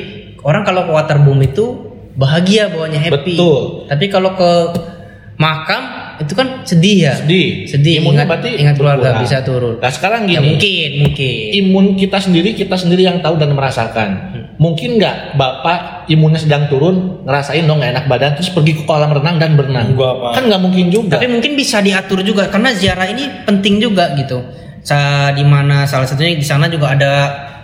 orang 0.47 0.63
kalau 0.63 0.87
ke 0.87 0.93
waterboom 0.95 1.43
itu 1.43 1.65
bahagia 2.15 2.71
bawanya 2.71 3.03
happy. 3.03 3.35
Betul. 3.35 3.91
Tapi 3.91 4.05
kalau 4.07 4.39
ke 4.39 4.51
makam 5.37 5.83
itu 6.23 6.33
kan 6.33 6.63
sedih 6.65 7.11
ya. 7.11 7.15
Sedih. 7.19 7.67
Sedih. 7.69 8.01
Imunnya 8.01 8.25
ingat, 8.25 8.31
berarti 8.31 8.51
ingat 8.57 8.75
keluarga 8.79 9.03
berkurang. 9.13 9.25
bisa 9.27 9.39
turun. 9.45 9.75
Nah 9.83 9.93
sekarang 9.93 10.21
Ya 10.25 10.41
gini. 10.41 10.47
mungkin, 10.49 10.91
mungkin. 11.05 11.35
imun 11.61 11.87
kita 11.99 12.19
sendiri 12.23 12.57
kita 12.57 12.77
sendiri 12.79 13.05
yang 13.05 13.19
tahu 13.21 13.37
dan 13.37 13.53
merasakan. 13.53 14.11
Mungkin 14.57 14.97
nggak 14.97 15.37
bapak 15.37 15.79
imunnya 16.07 16.39
sedang 16.39 16.67
turun 16.67 17.23
ngerasain 17.23 17.63
dong 17.63 17.79
nggak 17.79 17.93
enak 17.93 18.05
badan 18.07 18.33
terus 18.35 18.51
pergi 18.51 18.79
ke 18.79 18.83
kolam 18.83 19.11
renang 19.11 19.37
dan 19.39 19.55
berenang. 19.55 19.93
Enggak, 19.93 20.15
Pak. 20.19 20.31
Kan 20.39 20.43
nggak 20.47 20.63
mungkin 20.63 20.87
juga. 20.89 21.17
Tapi 21.19 21.29
mungkin 21.29 21.53
bisa 21.55 21.79
diatur 21.79 22.23
juga 22.23 22.47
karena 22.47 22.71
ziarah 22.73 23.07
ini 23.07 23.45
penting 23.45 23.79
juga 23.79 24.15
gitu. 24.15 24.43
Sa 24.81 25.31
di 25.35 25.43
mana 25.43 25.83
salah 25.85 26.07
satunya 26.07 26.39
di 26.39 26.47
sana 26.47 26.71
juga 26.71 26.95
ada 26.95 27.13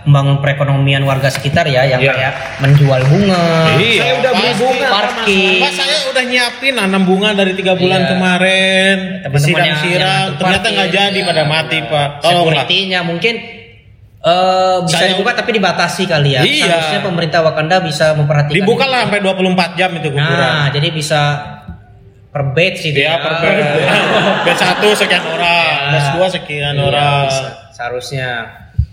membangun 0.03 0.43
perekonomian 0.43 1.07
warga 1.07 1.31
sekitar 1.31 1.63
ya 1.63 1.87
yang 1.87 2.03
Iya. 2.03 2.11
kayak 2.11 2.33
menjual 2.59 3.01
bunga. 3.07 3.71
Iya, 3.79 4.03
Saya 4.03 4.13
udah 4.19 4.31
beli 4.35 4.53
bunga, 4.59 4.87
parkir. 4.91 5.59
Pak 5.63 5.71
saya 5.71 5.97
udah 6.11 6.23
nyiapin 6.27 6.73
nanam 6.75 7.03
bunga 7.07 7.29
dari 7.31 7.55
tiga 7.55 7.79
bulan 7.79 8.03
Iya. 8.03 8.09
kemarin. 8.11 8.95
Teman-teman 9.23 9.63
yang- 9.63 9.79
yang 9.87 10.23
Ternyata 10.35 10.67
nggak 10.67 10.89
jadi 10.91 11.19
ya. 11.23 11.23
pada 11.23 11.43
mati 11.47 11.77
Pak. 11.87 12.07
Tolong. 12.19 12.51
Security-nya 12.51 12.99
mungkin 13.07 13.33
eh, 14.23 14.77
bisa 14.83 14.97
Saya- 14.97 15.11
dibuka 15.11 15.31
tapi 15.33 15.51
dibatasi 15.53 16.03
kali 16.05 16.29
ya. 16.31 16.41
Iya. 16.41 16.63
Seharusnya 16.65 16.99
pemerintah 17.03 17.39
Wakanda 17.41 17.77
bisa 17.79 18.15
memperhatikan. 18.15 18.55
Dibuka 18.55 18.85
lah 18.85 19.03
sampai 19.03 19.19
24 19.19 19.75
jam 19.75 19.91
itu 19.91 20.07
kuburan. 20.09 20.39
Nah, 20.39 20.67
jadi 20.69 20.87
bisa 20.89 21.21
per 22.29 22.49
bed 22.49 22.73
sih 22.75 22.89
Dia 22.89 23.19
per 23.19 23.33
bed. 23.37 23.55
bed 24.41 24.57
satu 24.63 24.89
sekian 24.91 25.21
orang, 25.21 25.91
bed 25.91 26.03
dua 26.13 26.27
sekian 26.27 26.73
Iya, 26.73 26.83
orang. 26.83 27.23
bisa. 27.27 27.47
Seharusnya. 27.71 28.29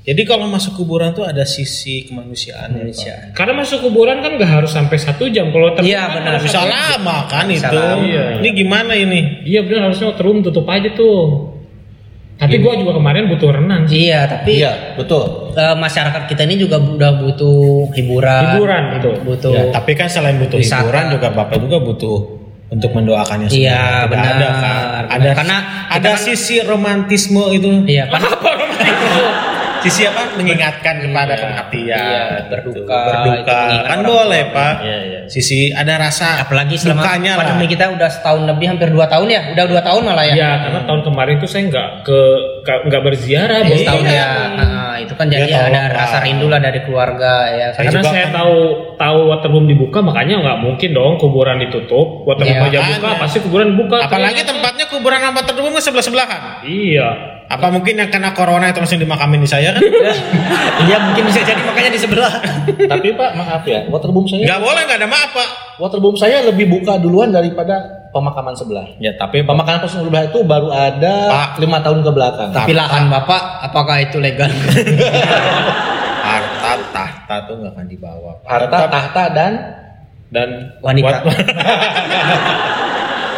Jadi 0.01 0.25
kalau 0.25 0.49
masuk 0.49 0.75
kuburan 0.77 1.13
tuh 1.13 1.23
ada 1.23 1.45
sisi 1.45 2.03
kemanusiaan. 2.03 2.73
Indonesia. 2.73 3.31
Karena 3.31 3.53
masuk 3.55 3.85
kuburan 3.85 4.19
kan 4.19 4.33
nggak 4.35 4.49
harus 4.51 4.73
sampai 4.73 4.97
satu 4.97 5.29
jam. 5.29 5.53
Kalau 5.53 5.71
terbang 5.71 5.87
Iya, 5.87 6.03
kan 6.03 6.13
benar. 6.19 6.33
Bisa 6.41 6.61
lama 6.65 7.17
kan 7.29 7.45
Bisa 7.47 7.69
itu. 7.69 7.77
lama. 7.77 8.03
Iya. 8.03 8.25
Ini 8.41 8.49
gimana 8.51 8.93
ini? 8.93 9.45
Iya 9.45 9.61
benar 9.63 9.81
harusnya 9.87 10.11
waterboom 10.11 10.41
tutup 10.43 10.65
aja 10.67 10.89
tuh. 10.91 11.53
Tapi 12.41 12.57
gua 12.57 12.73
juga 12.73 12.97
kemarin 12.97 13.29
butuh 13.29 13.53
renang 13.53 13.85
sih. 13.85 14.09
Iya, 14.09 14.25
tapi 14.25 14.59
Iya, 14.59 14.97
betul. 14.97 15.53
eh, 15.53 15.77
masyarakat 15.77 16.23
kita 16.25 16.43
ini 16.43 16.57
juga 16.57 16.81
udah 16.81 17.13
butuh 17.21 17.93
hiburan. 17.93 18.43
Hiburan, 18.51 18.83
betul. 18.97 19.15
Butuh. 19.23 19.53
Ya, 19.53 19.63
tapi 19.71 19.93
kan 19.93 20.09
selain 20.09 20.41
butuh 20.41 20.57
Wisata. 20.57 20.81
hiburan 20.83 21.05
juga 21.13 21.29
Bapak 21.31 21.61
juga 21.61 21.77
butuh 21.79 22.19
untuk 22.71 22.91
mendoakannya 22.91 23.47
semua. 23.47 23.61
Iya, 23.61 23.85
benar. 24.07 24.33
Ada 24.33 24.49
kan? 24.49 25.05
Ada 25.11 25.31
Karena 25.37 25.57
ada 25.91 26.11
kan- 26.11 26.23
sisi 26.23 26.57
romantisme 26.61 27.45
itu. 27.53 27.69
Iya, 27.85 28.09
kan 28.09 28.25
Sisi 29.83 30.03
apa? 30.05 30.23
Mengingatkan 30.35 30.95
kepada 31.01 31.33
Iya, 31.33 31.41
kematian. 31.41 31.97
iya, 32.01 32.23
gitu. 32.31 32.45
berduka, 32.51 32.99
Berduka. 33.01 33.39
itu 33.41 33.53
mengingat 33.53 33.87
Kan 33.87 33.99
orang 33.99 34.07
boleh. 34.07 34.43
Pak. 34.51 34.75
Iya, 34.81 34.99
iya. 35.03 35.21
Sisi 35.27 35.61
ada 35.71 35.95
rasa 35.97 36.27
apalagi 36.39 36.75
selama 36.75 37.01
dukanya 37.01 37.33
lah. 37.33 37.39
pandemi 37.41 37.67
kita 37.67 37.85
udah 37.89 38.09
setahun 38.09 38.43
lebih 38.45 38.67
hampir 38.67 38.89
dua 38.89 39.07
tahun 39.07 39.29
ya, 39.29 39.41
udah 39.53 39.65
dua 39.65 39.81
tahun 39.81 40.03
malah 40.03 40.25
ya. 40.27 40.35
Iya, 40.35 40.51
karena 40.61 40.81
tahun 40.85 41.01
kemarin 41.03 41.35
tuh 41.37 41.49
saya 41.49 41.63
nggak 41.67 41.89
ke 42.03 42.19
nggak 42.61 43.03
berziarah, 43.03 43.59
Iya, 43.59 43.69
Bos. 43.69 43.79
setahun 43.79 44.05
Iya. 44.05 44.15
ya. 44.15 44.29
Nah, 44.61 44.95
itu 44.99 45.13
kan 45.15 45.27
jadi 45.27 45.47
Ya, 45.47 45.59
ada 45.63 45.81
tolong, 45.81 45.97
rasa 45.97 46.13
Pak. 46.13 46.25
rindu 46.25 46.47
lah 46.47 46.61
dari 46.61 46.81
keluarga 46.83 47.33
ya. 47.49 47.67
Karena 47.73 47.91
juga 47.95 48.03
saya 48.07 48.25
kan- 48.27 48.35
tahu 48.37 48.57
tahu 48.95 49.19
waterboom 49.29 49.67
dibuka, 49.67 49.99
makanya 50.01 50.35
nggak 50.39 50.59
mungkin 50.61 50.91
dong 50.91 51.13
kuburan 51.17 51.57
ditutup. 51.59 52.25
Waterboom 52.25 52.69
Iya, 52.69 52.69
aja 52.69 52.81
buka, 52.93 53.09
pasti 53.19 53.39
kuburan 53.41 53.73
buka. 53.75 53.97
Apalagi 54.03 54.43
tempatnya 54.43 54.85
kuburan 54.87 55.21
apa 55.23 55.41
terbum 55.43 55.73
sebelah 55.79 56.05
sebelahan. 56.05 56.41
Iya. 56.63 57.40
Apa 57.51 57.67
mungkin 57.67 57.99
yang 57.99 58.07
kena 58.07 58.31
corona 58.31 58.71
itu 58.71 58.79
langsung 58.79 59.03
dimakamin 59.03 59.43
di 59.43 59.51
saya 59.51 59.75
kan? 59.75 59.83
Iya 60.87 60.97
mungkin 61.03 61.29
bisa 61.29 61.43
jadi 61.43 61.61
makanya 61.61 61.91
di 61.93 62.01
sebelah. 62.01 62.31
Tapi 62.65 63.13
Pak, 63.13 63.31
maaf 63.37 63.67
ya, 63.67 63.85
waterboom 63.91 64.25
saya 64.25 64.47
Nggak 64.47 64.61
boleh, 64.63 64.83
nggak 64.87 64.99
ada 65.03 65.09
maaf 65.11 65.31
pak. 65.35 65.49
waterboom 65.77 66.17
saya 66.17 66.41
lebih 66.47 66.71
buka 66.71 66.97
duluan 66.97 67.29
daripada 67.29 68.07
pemakaman 68.15 68.55
sebelah. 68.55 68.87
Ya 68.97 69.13
tapi 69.13 69.43
Pemakaman 69.43 69.83
sebelah 69.85 70.31
itu 70.31 70.41
baru 70.41 70.71
ada 70.71 71.15
Pak. 71.29 71.49
lima 71.59 71.83
tahun 71.83 72.01
ke 72.01 72.11
belakang. 72.15 72.51
Tapi 72.55 72.73
lahan 72.73 73.11
bapak, 73.11 73.43
apakah 73.67 73.97
itu 73.99 74.17
legal? 74.23 74.47
harta 76.31 76.73
tahta 76.95 77.35
tuh 77.51 77.55
nggak 77.61 77.73
akan 77.75 77.87
dibawa. 77.91 78.31
Pak. 78.41 78.49
harta, 78.49 78.79
tahta 78.87 79.23
dan 79.35 79.53
dan 80.31 80.49
Wanita. 80.81 81.27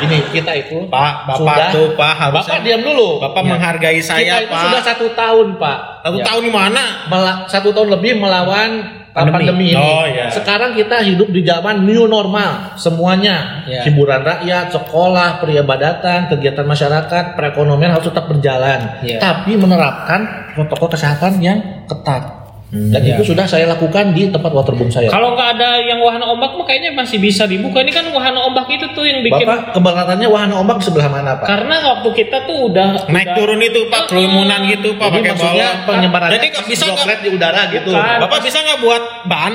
Ini 0.03 0.17
kita 0.35 0.53
itu 0.59 0.77
Pak, 0.91 1.13
bapak 1.31 1.37
sudah, 1.39 1.69
tuh 1.71 1.87
pak 1.95 2.13
harus. 2.19 2.45
Bapak 2.45 2.59
diam 2.67 2.83
dulu. 2.83 3.23
Bapak 3.23 3.43
Ya. 3.43 3.49
menghargai 3.55 4.01
saya 4.03 4.21
kita 4.23 4.37
itu 4.45 4.53
pak. 4.53 4.63
sudah 4.67 4.83
satu 4.83 5.07
tahun 5.15 5.47
Pak. 5.57 5.79
Satu 6.03 6.17
Ya. 6.19 6.25
tahun 6.27 6.43
di 6.43 6.53
mana? 6.53 6.83
Mela- 7.07 7.41
satu 7.47 7.69
tahun 7.71 7.89
lebih 7.95 8.19
melawan 8.19 8.71
Pandemi. 9.13 9.45
pandemi, 9.45 9.67
ini. 9.71 9.77
Oh, 9.77 10.09
iya. 10.09 10.33
Sekarang 10.33 10.73
kita 10.73 11.05
hidup 11.05 11.29
di 11.29 11.45
zaman 11.45 11.85
new 11.85 12.09
normal 12.09 12.73
semuanya. 12.81 13.61
Iya. 13.69 13.85
Hiburan 13.85 14.25
rakyat, 14.25 14.73
sekolah, 14.73 15.37
peribadatan, 15.39 16.33
kegiatan 16.33 16.65
masyarakat, 16.65 17.37
perekonomian 17.37 17.93
harus 17.93 18.09
tetap 18.09 18.25
berjalan. 18.25 19.05
Iya. 19.05 19.21
Tapi 19.21 19.61
menerapkan 19.61 20.49
protokol 20.57 20.97
kesehatan 20.97 21.45
yang 21.45 21.61
ketat. 21.85 22.42
Dan 22.73 23.05
Iya. 23.05 23.21
itu 23.21 23.29
sudah 23.29 23.45
saya 23.45 23.69
lakukan 23.69 24.17
di 24.17 24.33
tempat 24.33 24.49
waterboom 24.49 24.89
saya. 24.89 25.13
Kalau 25.13 25.37
nggak 25.37 25.61
ada 25.61 25.77
yang 25.79 26.01
wahana 26.01 26.25
ombak 26.27 26.57
mah 26.57 26.65
kayaknya 26.65 26.97
masih 26.97 27.21
bisa 27.21 27.45
dibuka. 27.45 27.85
Ini 27.85 27.93
kan 27.93 28.09
wahana 28.09 28.41
ombak 28.43 28.65
itu 28.67 28.89
tuh 28.91 29.05
yang 29.05 29.21
bikin 29.21 29.45
Bapak 29.45 29.77
kebakarannya 29.77 30.25
wahana 30.25 30.57
ombak 30.57 30.81
di 30.81 30.89
sebelah 30.89 31.05
mana 31.07 31.37
Pak? 31.37 31.45
karena 31.45 31.77
waktu 31.85 32.09
kita 32.15 32.49
tuh 32.49 32.73
udah 32.73 32.89
Naik 33.07 33.29
udah- 33.29 33.37
turun 33.37 33.61
itu 33.61 33.81
pak, 33.87 34.09
kerumunan 34.09 34.61
gitu 34.65 34.89
pak 34.97 35.05
Jadi 35.05 35.17
pakai 35.19 35.31
maksudnya 35.31 35.69
bawah. 35.69 35.85
penyebarannya 35.85 36.33
Jadi 36.33 36.47
nggak 36.49 36.65
bisa 36.67 36.85
nggak? 36.89 37.19
di 37.19 37.29
udara 37.31 37.63
gitu. 37.69 37.91
Bukan. 37.93 38.19
Bapak 38.25 38.39
bisa 38.41 38.59
nggak 38.59 38.79
buat 38.81 39.03
ban 39.29 39.53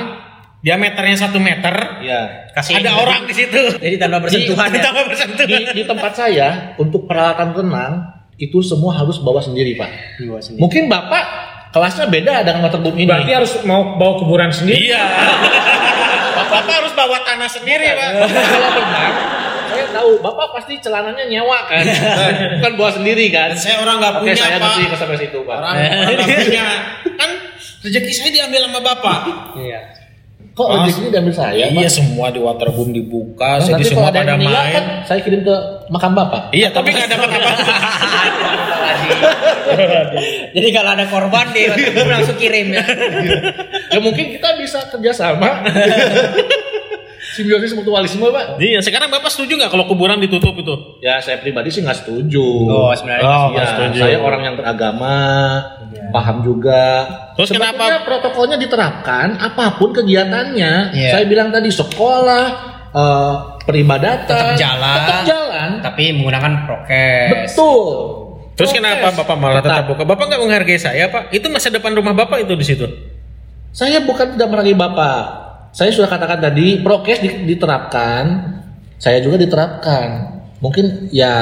diameternya 0.58 1.16
satu 1.18 1.38
meter? 1.38 1.74
Ya. 2.00 2.20
Kasih 2.50 2.72
Ada 2.76 2.90
orang 2.94 3.26
di 3.26 3.34
situ. 3.34 3.62
Jadi 3.76 3.96
tanpa 3.98 4.22
bersentuhan 4.22 4.68
ya. 4.68 4.78
Tanpa 4.80 5.02
bersentuhan. 5.02 5.48
Di, 5.50 5.58
di 5.74 5.82
tempat 5.82 6.12
saya 6.14 6.48
untuk 6.78 7.02
peralatan 7.04 7.50
renang 7.52 7.94
itu 8.36 8.62
semua 8.62 8.94
harus 8.94 9.18
bawa 9.18 9.42
sendiri 9.42 9.74
Pak. 9.74 9.90
Mungkin 10.54 10.86
Bapak 10.86 11.24
kelasnya 11.68 12.06
beda 12.08 12.42
dengan 12.46 12.60
waterboom 12.68 12.96
ini. 12.96 13.04
berarti 13.08 13.32
harus 13.34 13.52
mau 13.68 13.96
bawa 14.00 14.12
kuburan 14.22 14.50
sendiri. 14.52 14.88
Iya. 14.92 15.04
Bapak 16.38 16.64
harus 16.70 16.92
bawa 16.94 17.18
tanah 17.26 17.50
sendiri 17.50 17.92
pak. 17.92 18.10
Bapak 18.24 18.44
kalau 18.46 18.70
berenang, 18.72 19.14
saya 19.68 19.84
tahu 19.92 20.10
Bapak 20.22 20.46
pasti 20.56 20.74
celananya 20.80 21.24
nyewa 21.28 21.58
kan, 21.66 21.84
bukan 22.56 22.72
bawa 22.78 22.90
sendiri 22.94 23.26
kan. 23.28 23.52
Saya 23.58 23.82
orang 23.82 24.00
nggak 24.00 24.12
Oke, 24.16 24.20
punya 24.22 24.34
saya 24.38 24.56
pak. 24.56 24.64
nanti 24.64 24.82
ke 24.88 24.96
sampai 24.96 25.18
situ 25.18 25.38
Pak. 25.44 25.56
Orang 25.58 25.76
orang 25.76 26.28
punya. 26.46 26.66
Kan 27.18 27.30
rezeki 27.84 28.12
saya 28.14 28.30
diambil 28.32 28.60
sama 28.70 28.80
bapak. 28.80 29.20
Iya. 29.58 29.97
Kok 30.58 30.66
rezekinya 30.74 31.10
diambil 31.14 31.30
saya 31.32 31.64
Pak? 31.64 31.70
Iya 31.72 31.88
semua 31.88 32.26
di 32.28 32.40
waterboom 32.42 32.90
dibuka, 32.90 33.62
Nah, 33.62 33.66
jadi 33.70 33.84
semua 33.86 34.10
ada 34.10 34.20
pada 34.20 34.34
main. 34.34 34.74
kan 34.74 34.84
saya 35.06 35.22
kirim 35.22 35.40
ke 35.40 35.54
makam 35.86 36.12
Bapak. 36.12 36.50
Iya, 36.50 36.74
tapi 36.74 36.90
nggak 36.90 37.06
dapat 37.08 37.28
apa-apa. 37.38 37.74
Jadi 40.50 40.68
kalau 40.70 40.90
ada 40.92 41.04
korban 41.06 41.46
di 41.52 41.62
waterboom 41.64 42.08
langsung 42.10 42.36
kirim 42.36 42.74
ya. 42.74 42.82
ya 43.94 43.98
mungkin 44.00 44.34
kita 44.34 44.58
bisa 44.58 44.82
kerjasama. 44.90 45.62
Simbiosis 47.38 47.70
mutualisme 47.72 48.26
Pak. 48.26 48.58
Iya, 48.58 48.82
sekarang 48.82 49.06
bapak 49.08 49.30
setuju 49.30 49.54
nggak 49.54 49.70
kalau 49.70 49.86
kuburan 49.86 50.18
ditutup 50.18 50.50
itu? 50.52 50.74
Ya 50.98 51.22
saya 51.22 51.38
pribadi 51.38 51.70
sih 51.70 51.80
nggak 51.80 51.94
setuju. 51.96 52.42
Oh, 52.66 52.90
sebenarnya 52.90 53.22
Oh, 53.22 53.54
nggak 53.54 53.66
setuju. 53.70 53.98
saya 54.00 54.18
orang 54.18 54.42
yang 54.42 54.54
beragama, 54.54 55.14
paham 56.10 56.42
juga. 56.42 57.06
Terus 57.32 57.48
Sebetulnya 57.48 57.78
kenapa- 57.78 58.02
protokolnya 58.04 58.58
diterapkan 58.58 59.38
apa 59.38 59.78
pun 59.78 59.94
kegiatannya? 59.94 60.72
Iya. 60.90 61.10
Saya 61.12 61.24
bilang 61.24 61.48
tadi 61.48 61.70
sekolah, 61.70 62.44
eh, 62.90 63.32
peribadatan 63.62 64.26
Tetap 64.26 64.58
jalan. 64.58 64.96
tetap 64.98 65.20
jalan. 65.24 65.68
Tapi 65.80 66.02
menggunakan 66.12 66.52
prokes. 66.66 67.30
Betul. 67.54 67.86
Terus 68.52 68.74
Prokes. 68.74 68.82
kenapa 68.82 69.06
bapak 69.14 69.36
malah 69.38 69.62
tetap 69.62 69.86
Tetap. 69.86 69.86
buka? 69.86 70.02
Bapak 70.02 70.24
nggak 70.26 70.40
menghargai 70.42 70.74
saya 70.76 71.06
pak? 71.06 71.30
Itu 71.30 71.46
masa 71.46 71.70
depan 71.70 71.94
rumah 71.94 72.10
bapak 72.12 72.42
itu 72.42 72.58
di 72.58 72.66
situ. 72.66 72.86
Saya 73.70 74.02
bukan 74.02 74.34
tidak 74.34 74.50
meragai 74.50 74.74
bapak. 74.74 75.37
Saya 75.70 75.90
sudah 75.92 76.08
katakan 76.08 76.40
tadi 76.40 76.80
prokes 76.80 77.20
di- 77.20 77.44
diterapkan. 77.46 78.24
Saya 78.98 79.22
juga 79.22 79.38
diterapkan. 79.38 80.36
Mungkin 80.58 81.14
ya 81.14 81.34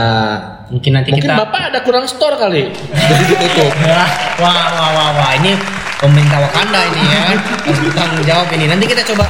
Mungkin 0.67 0.99
nanti 0.99 1.15
mungkin 1.15 1.31
kita 1.31 1.39
bapak 1.39 1.63
ada 1.71 1.81
kurang 1.87 2.05
store 2.11 2.35
kali. 2.37 2.69
Jadi 2.91 3.23
ditutup. 3.31 3.71
Wah, 3.87 4.11
wah, 4.43 4.67
wah, 4.75 4.91
wah, 4.93 5.11
wah, 5.15 5.31
ini 5.39 5.55
pemerintah 5.97 6.43
Wakanda 6.43 6.81
ini 6.91 7.03
ya 7.07 7.21
harus 7.31 7.79
bertanggung 7.87 8.25
jawab 8.27 8.47
ini. 8.51 8.67
Nanti 8.67 8.85
kita 8.85 9.07
coba. 9.07 9.25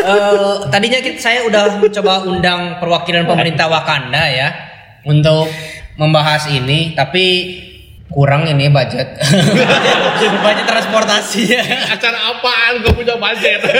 eh, 0.00 0.56
tadinya 0.72 0.98
kita, 0.98 1.16
saya 1.20 1.44
udah 1.46 1.78
coba 1.78 2.26
undang 2.26 2.82
perwakilan 2.82 3.22
pemerintah 3.22 3.70
Wakanda 3.70 4.28
ya 4.28 4.48
untuk 5.06 5.46
membahas 5.94 6.50
ini, 6.50 6.96
tapi 6.98 7.26
kurang 8.10 8.42
ini 8.44 8.66
budget, 8.66 9.06
budget 10.44 10.66
transportasinya. 10.66 11.62
Acara 11.88 12.18
apaan? 12.28 12.82
Gak 12.82 12.92
punya 12.92 13.14
budget. 13.14 13.60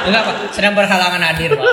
Enggak 0.00 0.22
pak, 0.22 0.34
sedang 0.50 0.74
berhalangan 0.74 1.22
hadir 1.22 1.52
pak. 1.52 1.70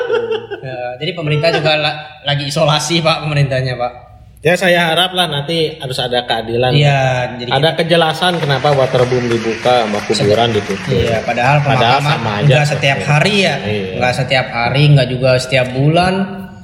Ya, 0.60 0.78
jadi 1.02 1.12
pemerintah 1.14 1.50
juga 1.50 1.74
la- 1.74 1.98
lagi 2.22 2.46
isolasi 2.46 3.00
pak 3.00 3.24
pemerintahnya 3.24 3.74
pak. 3.74 3.94
Ya 4.38 4.54
saya 4.54 4.94
harap 4.94 5.18
lah 5.18 5.26
nanti 5.26 5.76
harus 5.76 5.98
ada 5.98 6.22
keadilan. 6.24 6.70
Iya, 6.70 7.02
jadi 7.36 7.50
Ada 7.52 7.70
kejelasan 7.74 8.38
kenapa 8.38 8.70
waterboom 8.72 9.26
dibuka, 9.26 9.84
sama 9.84 9.98
kuburan 10.00 10.54
ditutup. 10.54 10.94
Iya, 10.94 11.26
padahal 11.26 11.66
Padahal 11.66 12.00
sama 12.00 12.32
aja. 12.38 12.46
nggak 12.46 12.66
setiap 12.70 13.00
hari 13.02 13.36
ya, 13.42 13.56
Iya. 13.58 13.98
nggak 13.98 14.14
setiap 14.14 14.48
hari, 14.48 14.84
nggak 14.94 15.08
juga 15.10 15.30
setiap 15.36 15.68
bulan. 15.74 16.14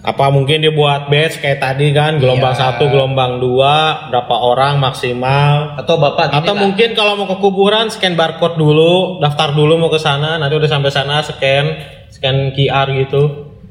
Apa 0.03 0.27
mungkin 0.27 0.59
dia 0.59 0.69
buat 0.69 1.07
batch 1.07 1.39
kayak 1.39 1.57
tadi 1.57 1.89
kan, 1.89 2.19
gelombang 2.19 2.51
Iya. 2.51 2.75
satu, 2.75 2.91
gelombang 2.91 3.39
dua, 3.39 4.07
berapa 4.11 4.35
orang 4.35 4.75
maksimal. 4.77 5.79
Atau 5.79 5.95
bapak 5.95 6.27
gini 6.29 6.39
Atau 6.43 6.53
lah. 6.53 6.61
mungkin 6.61 6.89
kalau 6.91 7.15
mau 7.15 7.25
ke 7.25 7.39
kuburan 7.39 7.87
scan 7.87 8.13
barcode 8.13 8.55
dulu, 8.55 9.17
daftar 9.17 9.55
dulu 9.55 9.79
mau 9.79 9.87
ke 9.87 9.97
sana, 9.97 10.35
nanti 10.35 10.53
udah 10.53 10.67
sampai 10.67 10.91
sana 10.91 11.23
scan, 11.23 11.65
scan 12.11 12.51
QR 12.51 12.91
gitu. 12.93 13.21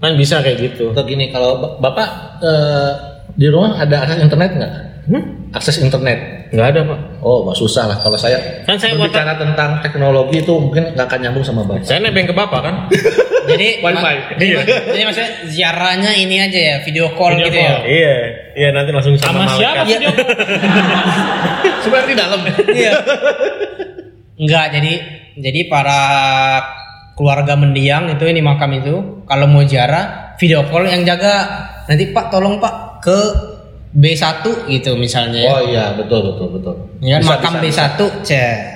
Kan 0.00 0.16
bisa 0.16 0.40
kayak 0.40 0.72
gitu. 0.72 0.90
Atau 0.90 1.04
gini 1.04 1.28
kalau 1.28 1.60
ba- 1.60 1.76
bapak 1.78 2.08
eh, 2.40 2.90
di 3.32 3.46
rumah 3.46 3.76
ada 3.76 4.00
akses 4.00 4.18
internet 4.18 4.50
nggak? 4.52 4.72
Hmm? 5.06 5.22
Akses 5.52 5.76
internet? 5.78 6.41
Nggak 6.52 6.66
ada 6.68 6.80
pak. 6.84 6.98
Oh, 7.18 7.42
nggak 7.42 7.56
susah 7.56 7.84
lah. 7.86 7.96
Kalau 7.98 8.14
saya 8.14 8.36
Kan 8.62 8.76
saya 8.76 8.92
buat- 8.92 9.08
berbicara 9.08 9.32
tentang 9.34 9.80
teknologi 9.80 10.36
itu 10.38 10.52
mungkin 10.52 10.92
nggak 10.92 11.06
akan 11.06 11.18
nyambung 11.18 11.40
sama 11.40 11.64
bapak. 11.64 11.82
Saya 11.82 11.98
nebeng 11.98 12.28
ke 12.28 12.34
bapak 12.34 12.60
kan. 12.60 12.74
Jadi, 13.42 13.82
Wifi. 13.82 13.98
ma- 13.98 14.38
jadi, 14.38 14.54
jadi 14.86 15.02
maksudnya 15.02 15.30
ziarahnya 15.50 16.14
ini 16.14 16.38
aja 16.38 16.60
ya, 16.62 16.76
video 16.78 17.10
call 17.10 17.34
Video 17.34 17.50
gitu 17.50 17.58
call. 17.58 17.66
ya. 17.66 17.78
Iya, 17.82 18.14
iya 18.54 18.68
nanti 18.70 18.90
langsung 18.94 19.18
sama, 19.18 19.42
Sama 19.42 19.58
siapa 19.58 19.82
malaikat. 19.82 19.82
Iya. 19.82 19.98
video 19.98 20.10
call? 20.14 20.28
Sebenarnya 21.82 22.06
di 22.06 22.16
dalam. 22.16 22.40
Iya. 22.70 22.92
Enggak, 24.38 24.66
jadi 24.72 24.92
jadi 25.34 25.60
para 25.66 26.00
keluarga 27.14 27.54
mendiang 27.54 28.08
itu 28.08 28.24
ini 28.24 28.40
makam 28.40 28.70
itu 28.72 28.94
kalau 29.24 29.46
mau 29.46 29.62
ziarah 29.62 30.34
video 30.38 30.62
call 30.64 30.86
yang 30.86 31.02
jaga 31.02 31.34
nanti 31.84 32.08
Pak 32.08 32.30
tolong 32.30 32.56
Pak 32.56 32.74
ke 33.02 33.18
B1 33.92 34.40
gitu 34.72 34.96
misalnya 34.96 35.37
ya. 35.37 35.52
Oh 35.52 35.61
iya, 35.62 35.85
betul 35.92 36.33
betul 36.33 36.48
betul. 36.48 36.74
Ya, 36.98 37.20
Bisa, 37.20 37.37
makam 37.37 37.61
bisa, 37.61 37.85
B1 37.92 38.00
C 38.24 38.31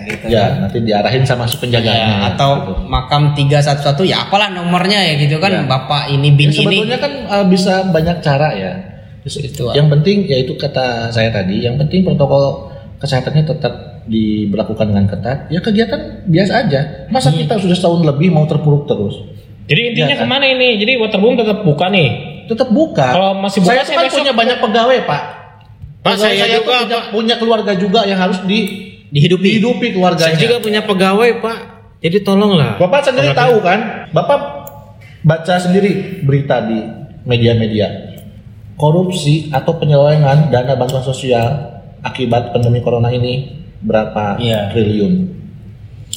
gitu. 0.04 0.24
Ya, 0.28 0.44
nanti 0.60 0.78
diarahin 0.84 1.24
sama 1.24 1.48
si 1.48 1.56
penjaganya. 1.56 1.96
Ya, 1.96 2.36
atau 2.36 2.50
gitu. 2.60 2.72
makam 2.84 3.32
311 3.32 4.04
ya 4.04 4.28
apalah 4.28 4.52
nomornya 4.52 5.00
ya 5.00 5.16
gitu 5.16 5.40
kan 5.40 5.48
Ya. 5.50 5.64
Bapak 5.64 6.12
ini 6.12 6.28
bin 6.30 6.52
Ya, 6.52 6.60
ini. 6.60 6.84
sebetulnya 6.84 6.98
kan 7.00 7.12
uh, 7.26 7.44
bisa 7.48 7.88
banyak 7.88 8.20
cara 8.20 8.48
ya. 8.52 8.72
Itu, 9.24 9.72
yang 9.72 9.88
penting 9.88 10.28
yaitu 10.28 10.54
kata 10.54 11.10
saya 11.10 11.32
tadi, 11.32 11.58
yang 11.58 11.74
penting 11.74 12.04
protokol 12.04 12.70
kesehatannya 12.96 13.42
tetap 13.42 13.72
diberlakukan 14.06 14.86
dengan 14.86 15.08
ketat. 15.08 15.48
Ya 15.48 15.58
kegiatan 15.58 16.22
biasa 16.24 16.52
aja. 16.60 16.80
Masa 17.08 17.32
Hmm. 17.32 17.40
kita 17.40 17.56
sudah 17.56 17.74
setahun 17.74 18.04
lebih 18.04 18.30
mau 18.30 18.44
terpuruk 18.44 18.86
terus? 18.86 19.16
Jadi 19.66 19.80
intinya 19.82 20.14
Iya 20.14 20.16
kan? 20.16 20.22
ke 20.22 20.30
mana 20.30 20.46
ini? 20.46 20.78
Jadi 20.78 20.92
waterboom 20.94 21.34
tetap 21.34 21.66
buka 21.66 21.90
nih. 21.90 22.08
Tetap 22.46 22.68
buka. 22.70 23.08
Kalau 23.12 23.30
masih 23.36 23.60
buka 23.60 23.70
saya 23.72 23.82
sih 23.82 23.92
kan 23.92 24.06
besok- 24.06 24.22
punya 24.22 24.32
banyak 24.32 24.58
pegawai 24.62 24.98
pak. 25.02 25.22
Pak, 26.00 26.12
Pegawai 26.14 26.32
saya 26.32 26.44
tuh 26.46 26.54
juga, 26.62 26.74
punya, 26.78 26.98
punya 27.10 27.34
keluarga 27.36 27.72
juga 27.74 28.00
yang 28.02 28.16
harus 28.16 28.38
di 28.46 28.58
Dihidupi. 29.06 29.42
dihidupi 29.44 29.86
keluarganya. 29.90 30.34
Saya 30.34 30.38
juga 30.40 30.56
punya 30.58 30.82
pegawai, 30.82 31.30
Pak. 31.38 31.58
Jadi 31.98 32.18
tolonglah. 32.22 32.74
Bapak 32.76 33.02
sendiri 33.02 33.30
tahu 33.32 33.58
kan? 33.58 34.10
Bapak 34.10 34.38
baca 35.22 35.54
sendiri 35.56 36.22
berita 36.22 36.62
di 36.62 36.78
media-media. 37.22 37.86
Korupsi 38.74 39.48
atau 39.48 39.74
penyelewengan 39.74 40.52
dana 40.52 40.76
bantuan 40.76 41.00
sosial 41.00 41.80
akibat 42.02 42.52
pandemi 42.52 42.78
corona 42.78 43.08
ini 43.08 43.50
berapa 43.80 44.36
Iya. 44.36 44.68
triliun? 44.70 45.32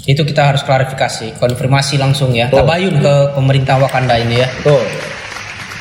Itu 0.04 0.22
kita 0.22 0.50
harus 0.50 0.62
klarifikasi, 0.62 1.40
konfirmasi 1.40 1.96
langsung 1.96 2.30
ya. 2.32 2.52
Betul. 2.52 2.62
Tabayun 2.62 2.96
ke 3.00 3.14
pemerintah 3.34 3.80
Wakanda 3.80 4.18
ini 4.18 4.44
ya. 4.44 4.48
Tuh. 4.62 4.82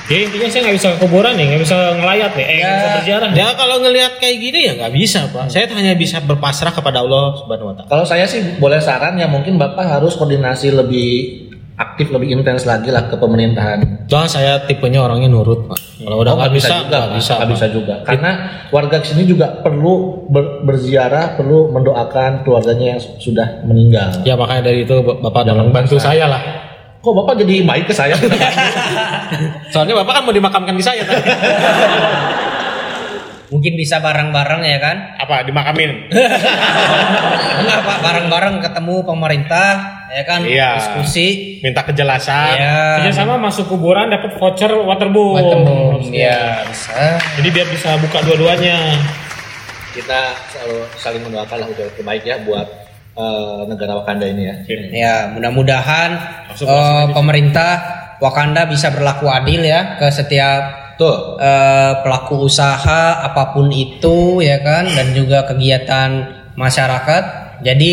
Jadi 0.09 0.21
intinya 0.25 0.49
saya 0.49 0.61
nggak 0.65 0.77
bisa 0.77 0.89
ke 0.89 0.99
kuburan 0.99 1.33
nih, 1.37 1.45
nggak 1.47 1.63
bisa 1.63 1.77
ngelayat 1.95 2.33
nih, 2.33 2.45
eh 2.45 2.57
nggak 2.57 2.65
Ya. 2.65 2.73
bisa 2.75 2.89
berziarah. 2.97 3.29
Ya 3.31 3.49
kalau 3.53 3.77
ngelihat 3.79 4.13
kayak 4.17 4.37
gini 4.39 4.59
ya 4.65 4.73
nggak 4.75 4.93
bisa, 4.95 5.21
Pak. 5.29 5.45
Saya 5.47 5.69
hanya 5.69 5.93
bisa 5.93 6.17
berpasrah 6.19 6.73
kepada 6.73 7.01
Allah 7.01 7.37
Subhanahu 7.37 7.69
wa 7.69 7.75
taala. 7.77 7.89
Kalau 7.89 8.05
saya 8.05 8.25
sih 8.25 8.57
boleh 8.57 8.81
saran 8.81 9.15
ya 9.15 9.29
mungkin 9.29 9.55
Bapak 9.55 9.85
harus 9.85 10.17
koordinasi 10.17 10.73
lebih 10.73 11.09
aktif 11.77 12.09
lebih 12.09 12.35
intens 12.35 12.65
lagi 12.65 12.89
lah 12.89 13.07
ke 13.07 13.15
pemerintahan. 13.15 14.09
Wah, 14.09 14.27
saya 14.27 14.65
tipenya 14.65 14.99
orangnya 14.99 15.31
nurut, 15.31 15.69
Pak. 15.69 15.79
Kalau 16.01 16.17
udah 16.19 16.33
Oh, 16.35 16.39
nggak 16.41 16.53
bisa, 16.53 16.75
juga, 16.75 16.89
nggak 16.89 17.05
Pak. 17.05 17.15
bisa. 17.15 17.31
Nggak 17.31 17.39
Pak. 17.39 17.53
bisa 17.55 17.67
juga. 17.69 17.95
Karena 18.03 18.31
warga 18.69 18.97
sini 18.99 19.23
juga 19.23 19.47
perlu 19.61 19.93
ber- 20.27 20.65
berziarah, 20.65 21.37
perlu 21.37 21.71
mendoakan 21.71 22.43
keluarganya 22.43 22.97
yang 22.97 23.01
sudah 23.21 23.63
meninggal. 23.63 24.11
Ya 24.25 24.35
makanya 24.35 24.73
dari 24.73 24.83
itu 24.83 24.95
Bapak 25.05 25.45
tolong 25.45 25.71
bantu 25.71 26.01
saya 26.01 26.27
lah. 26.27 26.43
Kok 26.99 27.15
Bapak 27.15 27.39
jadi 27.39 27.63
baik 27.63 27.87
ke 27.87 27.95
saya? 27.95 28.19
Soalnya 29.73 29.95
Bapak 30.03 30.19
kan 30.19 30.23
mau 30.27 30.35
dimakamkan 30.35 30.75
di 30.75 30.83
saya 30.83 31.07
tadi. 31.07 31.23
Mungkin 33.55 33.81
bisa 33.81 33.97
bareng-bareng 34.03 34.61
ya 34.67 34.79
kan? 34.83 34.97
Apa 35.17 35.47
dimakamin? 35.47 36.11
Enggak 37.65 37.81
Pak, 37.81 37.99
bareng-bareng 38.05 38.61
ketemu 38.61 38.97
pemerintah 39.07 39.69
ya 40.13 40.23
kan? 40.27 40.41
Iya. 40.45 40.71
Diskusi. 40.77 41.57
Minta 41.65 41.87
kejelasan. 41.87 42.61
Ya. 42.61 43.01
Kerjasama 43.01 43.41
masuk 43.41 43.73
kuburan 43.73 44.13
dapat 44.13 44.37
voucher 44.37 44.69
waterboom. 44.69 45.39
Ketemu. 45.39 45.79
Ya, 46.13 46.67
bisa. 46.67 47.17
Jadi 47.41 47.49
biar 47.49 47.69
bisa 47.73 47.97
buka 47.97 48.21
dua-duanya. 48.27 49.01
Kita 49.97 50.35
selalu 50.53 50.79
saling 51.01 51.23
mendoakan 51.25 51.57
lah 51.65 51.69
udah 51.73 51.87
terbaik 51.97 52.29
ya 52.29 52.37
buat 52.45 52.88
eh, 53.19 53.61
negara 53.67 53.99
Wakanda 53.99 54.27
ini 54.31 54.43
ya. 54.47 54.55
Ya, 54.95 55.17
mudah-mudahan 55.35 56.11
eh, 56.55 57.07
pemerintah 57.11 57.73
Wakanda 58.23 58.67
bisa 58.67 58.95
berlaku 58.95 59.27
adil 59.31 59.67
ya 59.67 59.99
ke 59.99 60.07
setiap 60.11 60.95
Tuh. 60.99 61.39
eh, 61.39 61.93
pelaku 62.03 62.51
usaha 62.51 63.23
apa 63.23 63.55
pun 63.55 63.71
itu 63.71 64.43
ya 64.43 64.59
kan 64.63 64.87
dan 64.91 65.15
juga 65.15 65.47
kegiatan 65.47 66.11
masyarakat. 66.59 67.23
Jadi 67.63 67.93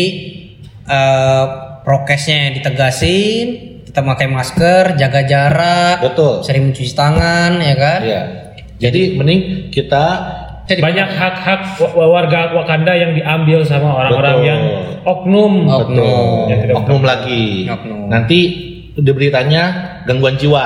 eh, 0.86 1.44
prokesnya 1.86 2.50
ditegasin, 2.58 3.46
kita 3.86 4.02
pakai 4.02 4.26
masker, 4.26 4.98
jaga 4.98 5.22
jarak, 5.22 5.96
Betul. 6.02 6.42
sering 6.42 6.70
mencuci 6.70 6.92
tangan 6.98 7.62
ya 7.62 7.74
kan. 7.78 8.00
Iya. 8.02 8.22
Jadi 8.76 9.16
mending 9.16 9.70
kita 9.72 10.04
Banyak 10.66 11.08
hak-hak 11.14 11.60
wa- 11.78 12.10
warga 12.10 12.50
Wakanda 12.50 12.90
yang 12.98 13.14
diambil 13.14 13.62
sama 13.62 13.94
orang-orang 14.02 14.36
yang 14.42 14.62
oknum. 15.06 15.70
Oknum. 15.70 16.50
Yang 16.50 16.58
tidak 16.66 16.74
oknum 16.82 17.02
lagi. 17.06 17.70
Oknum. 17.70 18.10
Nanti 18.10 18.38
di 18.96 19.10
beritanya 19.14 19.62
gangguan 20.08 20.34
jiwa, 20.34 20.64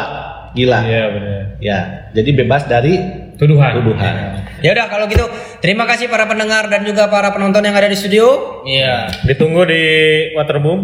gila. 0.56 0.80
Iya 0.88 1.04
benar. 1.12 1.42
Ya, 1.60 1.78
jadi 2.16 2.30
bebas 2.32 2.64
dari 2.64 2.96
Tuduhan. 3.36 3.72
tuduhan. 3.80 4.14
Ya 4.60 4.76
udah 4.76 4.86
kalau 4.92 5.08
gitu 5.08 5.24
terima 5.60 5.88
kasih 5.88 6.12
para 6.12 6.28
pendengar 6.28 6.68
dan 6.68 6.84
juga 6.84 7.08
para 7.08 7.32
penonton 7.32 7.64
yang 7.64 7.76
ada 7.76 7.88
di 7.88 7.96
studio. 7.96 8.60
Iya. 8.64 9.08
Ditunggu 9.24 9.64
di 9.68 9.82
waterboom 10.36 10.80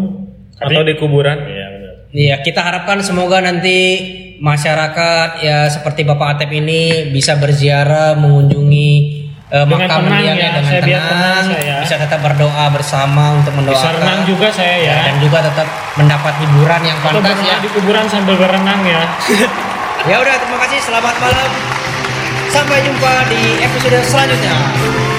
atau 0.57 0.81
di 0.85 0.93
kuburan. 0.97 1.37
Iya 1.45 1.65
benar. 1.73 1.93
Iya, 2.13 2.35
kita 2.41 2.61
harapkan 2.65 3.01
semoga 3.05 3.41
nanti 3.41 3.77
masyarakat 4.39 5.29
ya 5.41 5.67
seperti 5.67 6.05
Bapak 6.05 6.37
Atep 6.37 6.49
ini 6.51 7.09
bisa 7.09 7.35
berziarah 7.37 8.13
mengunjungi 8.15 8.91
eh, 9.49 9.65
Dengan 9.65 9.87
makam 9.89 10.01
tenang 10.07 10.23
ya, 10.23 10.33
dengan 10.35 10.63
saya 10.63 10.81
tenang, 10.83 11.07
tenang 11.09 11.45
saya. 11.55 11.75
bisa 11.81 11.95
tetap 11.97 12.19
berdoa 12.21 12.65
bersama 12.69 13.23
untuk 13.37 13.53
mendoakan. 13.55 13.77
Bisa 13.79 13.89
renang 13.97 14.19
juga 14.23 14.47
saya 14.51 14.75
ya. 14.77 14.97
dan 15.07 15.15
juga 15.17 15.37
tetap 15.41 15.67
mendapat 15.95 16.33
hiburan 16.41 16.81
yang 16.83 16.97
Atau 17.01 17.19
pantas 17.19 17.39
ya. 17.41 17.57
di 17.59 17.69
kuburan 17.73 18.05
sambil 18.07 18.35
berenang 18.37 18.81
ya. 18.85 19.01
Ya 20.07 20.23
udah, 20.23 20.39
terima 20.39 20.55
kasih. 20.63 20.79
Selamat 20.87 21.19
malam. 21.19 21.51
Sampai 22.47 22.79
jumpa 22.79 23.27
di 23.27 23.59
episode 23.59 23.99
selanjutnya. 24.07 25.16